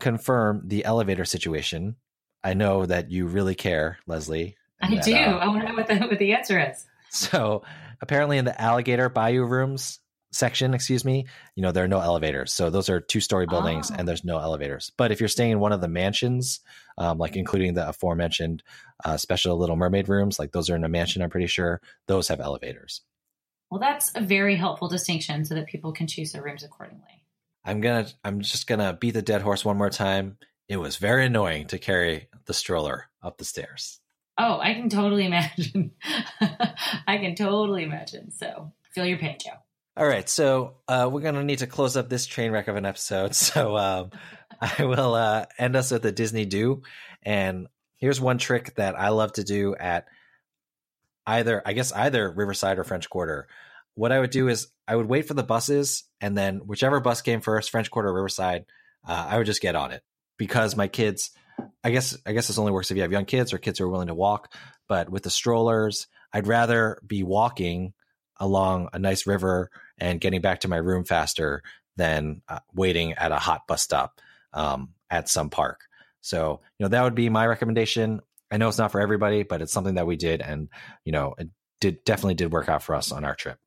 confirm 0.00 0.62
the 0.64 0.84
elevator 0.84 1.24
situation. 1.24 1.96
I 2.42 2.54
know 2.54 2.86
that 2.86 3.10
you 3.10 3.26
really 3.26 3.54
care, 3.54 3.98
Leslie. 4.06 4.56
I 4.80 4.94
that, 4.94 5.04
do. 5.04 5.14
Uh, 5.14 5.38
I 5.38 5.48
want 5.48 5.62
to 5.62 5.68
know 5.68 5.74
what 5.74 5.88
the, 5.88 5.98
what 5.98 6.18
the 6.18 6.32
answer 6.32 6.58
is. 6.58 6.86
So 7.10 7.62
apparently, 8.00 8.38
in 8.38 8.44
the 8.44 8.60
alligator 8.60 9.08
bayou 9.08 9.44
rooms, 9.44 10.00
section, 10.30 10.74
excuse 10.74 11.04
me, 11.04 11.26
you 11.54 11.62
know, 11.62 11.72
there 11.72 11.84
are 11.84 11.88
no 11.88 12.00
elevators. 12.00 12.52
So 12.52 12.70
those 12.70 12.88
are 12.88 13.00
two 13.00 13.20
story 13.20 13.46
buildings 13.46 13.90
oh. 13.90 13.94
and 13.98 14.06
there's 14.06 14.24
no 14.24 14.38
elevators. 14.38 14.92
But 14.96 15.10
if 15.10 15.20
you're 15.20 15.28
staying 15.28 15.52
in 15.52 15.60
one 15.60 15.72
of 15.72 15.80
the 15.80 15.88
mansions, 15.88 16.60
um, 16.98 17.18
like 17.18 17.36
including 17.36 17.74
the 17.74 17.88
aforementioned 17.88 18.62
uh, 19.04 19.16
special 19.16 19.56
Little 19.56 19.76
Mermaid 19.76 20.08
rooms, 20.08 20.38
like 20.38 20.52
those 20.52 20.68
are 20.70 20.76
in 20.76 20.84
a 20.84 20.88
mansion, 20.88 21.22
I'm 21.22 21.30
pretty 21.30 21.46
sure, 21.46 21.80
those 22.06 22.28
have 22.28 22.40
elevators. 22.40 23.02
Well, 23.70 23.80
that's 23.80 24.12
a 24.14 24.20
very 24.20 24.56
helpful 24.56 24.88
distinction 24.88 25.44
so 25.44 25.54
that 25.54 25.66
people 25.66 25.92
can 25.92 26.06
choose 26.06 26.32
their 26.32 26.42
rooms 26.42 26.64
accordingly. 26.64 27.24
I'm 27.64 27.80
gonna 27.82 28.06
I'm 28.24 28.40
just 28.40 28.66
gonna 28.66 28.94
beat 28.94 29.10
the 29.10 29.20
dead 29.20 29.42
horse 29.42 29.64
one 29.64 29.76
more 29.76 29.90
time. 29.90 30.38
It 30.68 30.78
was 30.78 30.96
very 30.96 31.26
annoying 31.26 31.66
to 31.68 31.78
carry 31.78 32.28
the 32.46 32.54
stroller 32.54 33.10
up 33.22 33.36
the 33.36 33.44
stairs. 33.44 34.00
Oh, 34.38 34.58
I 34.60 34.74
can 34.74 34.88
totally 34.88 35.26
imagine. 35.26 35.90
I 36.40 37.18
can 37.18 37.34
totally 37.34 37.82
imagine. 37.82 38.30
So 38.30 38.72
Feel 38.98 39.06
your 39.06 39.18
pain, 39.18 39.36
Joe. 39.40 39.52
All 39.96 40.06
right, 40.06 40.28
so 40.28 40.76
uh, 40.88 41.08
we're 41.10 41.20
gonna 41.20 41.44
need 41.44 41.60
to 41.60 41.66
close 41.66 41.96
up 41.96 42.08
this 42.08 42.26
train 42.26 42.50
wreck 42.50 42.66
of 42.66 42.76
an 42.76 42.86
episode. 42.86 43.34
So 43.34 43.76
um, 43.76 44.10
I 44.60 44.84
will 44.84 45.14
uh, 45.14 45.46
end 45.58 45.76
us 45.76 45.90
with 45.90 46.04
a 46.04 46.12
Disney 46.12 46.44
do, 46.44 46.82
and 47.22 47.68
here's 47.96 48.20
one 48.20 48.38
trick 48.38 48.74
that 48.74 48.98
I 48.98 49.10
love 49.10 49.34
to 49.34 49.44
do 49.44 49.76
at 49.76 50.06
either, 51.26 51.62
I 51.64 51.74
guess, 51.74 51.92
either 51.92 52.28
Riverside 52.28 52.78
or 52.78 52.84
French 52.84 53.08
Quarter. 53.08 53.46
What 53.94 54.10
I 54.12 54.18
would 54.18 54.30
do 54.30 54.48
is 54.48 54.68
I 54.86 54.96
would 54.96 55.06
wait 55.06 55.28
for 55.28 55.34
the 55.34 55.42
buses, 55.42 56.02
and 56.20 56.36
then 56.36 56.58
whichever 56.66 57.00
bus 57.00 57.20
came 57.22 57.40
first, 57.40 57.70
French 57.70 57.90
Quarter 57.90 58.08
or 58.08 58.14
Riverside, 58.14 58.64
uh, 59.06 59.28
I 59.30 59.36
would 59.36 59.46
just 59.46 59.62
get 59.62 59.76
on 59.76 59.92
it 59.92 60.02
because 60.38 60.76
my 60.76 60.88
kids. 60.88 61.30
I 61.82 61.90
guess 61.90 62.16
I 62.26 62.32
guess 62.32 62.48
this 62.48 62.58
only 62.58 62.72
works 62.72 62.90
if 62.90 62.96
you 62.96 63.02
have 63.02 63.12
young 63.12 63.24
kids 63.24 63.52
or 63.52 63.58
kids 63.58 63.78
who 63.78 63.84
are 63.84 63.90
willing 63.90 64.08
to 64.08 64.14
walk. 64.14 64.52
But 64.88 65.10
with 65.10 65.22
the 65.22 65.30
strollers, 65.30 66.06
I'd 66.32 66.46
rather 66.46 67.00
be 67.06 67.22
walking 67.22 67.94
along 68.38 68.88
a 68.92 68.98
nice 68.98 69.26
river 69.26 69.70
and 69.98 70.20
getting 70.20 70.40
back 70.40 70.60
to 70.60 70.68
my 70.68 70.76
room 70.76 71.04
faster 71.04 71.62
than 71.96 72.42
uh, 72.48 72.60
waiting 72.72 73.12
at 73.14 73.32
a 73.32 73.38
hot 73.38 73.66
bus 73.66 73.82
stop 73.82 74.20
um, 74.52 74.90
at 75.10 75.28
some 75.28 75.50
park. 75.50 75.80
So, 76.20 76.60
you 76.78 76.84
know, 76.84 76.88
that 76.88 77.02
would 77.02 77.14
be 77.14 77.28
my 77.28 77.46
recommendation. 77.46 78.20
I 78.50 78.56
know 78.56 78.68
it's 78.68 78.78
not 78.78 78.92
for 78.92 79.00
everybody, 79.00 79.42
but 79.42 79.60
it's 79.60 79.72
something 79.72 79.96
that 79.96 80.06
we 80.06 80.16
did, 80.16 80.40
and 80.40 80.68
you 81.04 81.12
know, 81.12 81.34
it 81.38 81.48
did 81.80 82.02
definitely 82.04 82.34
did 82.34 82.52
work 82.52 82.68
out 82.68 82.82
for 82.82 82.94
us 82.94 83.12
on 83.12 83.24
our 83.24 83.34
trip. 83.34 83.58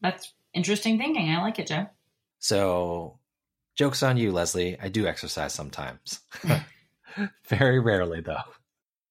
That's 0.00 0.32
interesting 0.54 0.98
thinking. 0.98 1.28
I 1.28 1.42
like 1.42 1.58
it, 1.58 1.66
Joe. 1.66 1.88
So, 2.38 3.18
jokes 3.76 4.02
on 4.02 4.16
you, 4.16 4.32
Leslie. 4.32 4.78
I 4.80 4.88
do 4.88 5.06
exercise 5.06 5.52
sometimes, 5.52 6.20
very 7.48 7.80
rarely 7.80 8.20
though. 8.20 8.42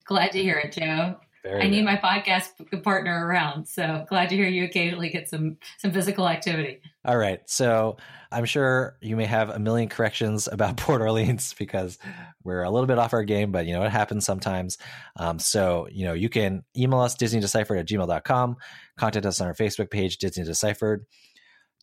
Glad 0.06 0.32
to 0.32 0.42
hear 0.42 0.58
it, 0.58 0.72
Joe. 0.72 1.18
Very 1.44 1.62
I 1.62 1.68
need 1.70 1.86
rare. 1.86 1.96
my 2.02 2.20
podcast 2.20 2.84
partner 2.84 3.26
around, 3.26 3.68
so 3.68 4.06
glad 4.10 4.30
to 4.30 4.36
hear 4.36 4.48
you 4.48 4.66
occasionally 4.66 5.10
get 5.10 5.30
some 5.30 5.58
some 5.78 5.92
physical 5.92 6.28
activity. 6.28 6.82
All 7.06 7.18
right. 7.18 7.40
So 7.46 7.98
I'm 8.32 8.46
sure 8.46 8.98
you 9.02 9.16
may 9.16 9.26
have 9.26 9.50
a 9.50 9.60
million 9.60 9.88
corrections 9.88 10.48
about 10.52 10.78
Port 10.78 11.02
Orleans 11.02 11.56
because 11.58 11.98
we're 12.44 12.64
a 12.64 12.70
little 12.70 12.88
bit 12.88 13.00
off 13.00 13.14
our 13.14 13.24
game, 13.24 13.52
but 13.52 13.66
you 13.66 13.74
know, 13.74 13.84
it 13.84 13.92
happens 13.92 14.26
sometimes. 14.26 14.78
Um, 15.16 15.40
so, 15.40 15.88
you 15.92 16.06
know, 16.06 16.14
you 16.14 16.30
can 16.30 16.64
email 16.78 17.00
us 17.00 17.16
DisneyDeciphered 17.16 17.80
at 17.80 17.88
gmail.com, 17.88 18.58
contact 18.98 19.26
us 19.26 19.40
on 19.40 19.48
our 19.48 19.56
Facebook 19.56 19.90
page, 19.90 20.18
Disney 20.18 20.44
Deciphered, 20.44 21.06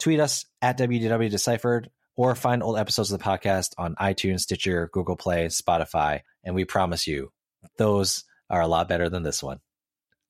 tweet 0.00 0.20
us 0.20 0.44
at 0.61 0.79
WDW 0.79 1.31
Deciphered, 1.31 1.90
or 2.16 2.35
find 2.35 2.62
old 2.62 2.79
episodes 2.79 3.12
of 3.12 3.18
the 3.18 3.24
podcast 3.24 3.72
on 3.79 3.94
iTunes, 3.96 4.40
Stitcher, 4.40 4.90
Google 4.92 5.16
Play, 5.16 5.46
Spotify. 5.46 6.20
And 6.44 6.55
we 6.55 6.64
promise 6.64 7.07
you, 7.07 7.31
those 7.76 8.24
are 8.50 8.61
a 8.61 8.66
lot 8.66 8.88
better 8.88 9.09
than 9.09 9.22
this 9.22 9.42
one. 9.42 9.61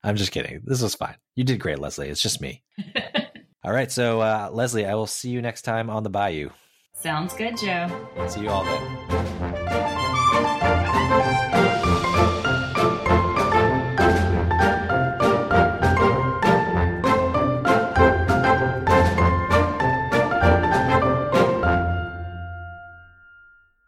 I'm 0.03 0.17
just 0.17 0.33
kidding. 0.33 0.63
This 0.65 0.83
was 0.83 0.95
fine. 0.95 1.17
You 1.35 1.45
did 1.45 1.61
great, 1.61 1.79
Leslie. 1.79 2.09
It's 2.09 2.23
just 2.23 2.41
me. 2.41 2.63
All 3.65 3.73
right. 3.73 3.91
So, 3.91 4.21
uh, 4.21 4.51
Leslie, 4.53 4.87
I 4.87 4.95
will 4.95 5.07
see 5.07 5.31
you 5.31 5.43
next 5.43 5.63
time 5.63 5.91
on 5.91 6.03
the 6.03 6.11
Bayou. 6.11 6.51
Sounds 6.95 7.35
good, 7.35 7.57
Joe. 7.57 8.09
See 8.29 8.43
you 8.43 8.49
all 8.49 8.65
then. 8.65 9.66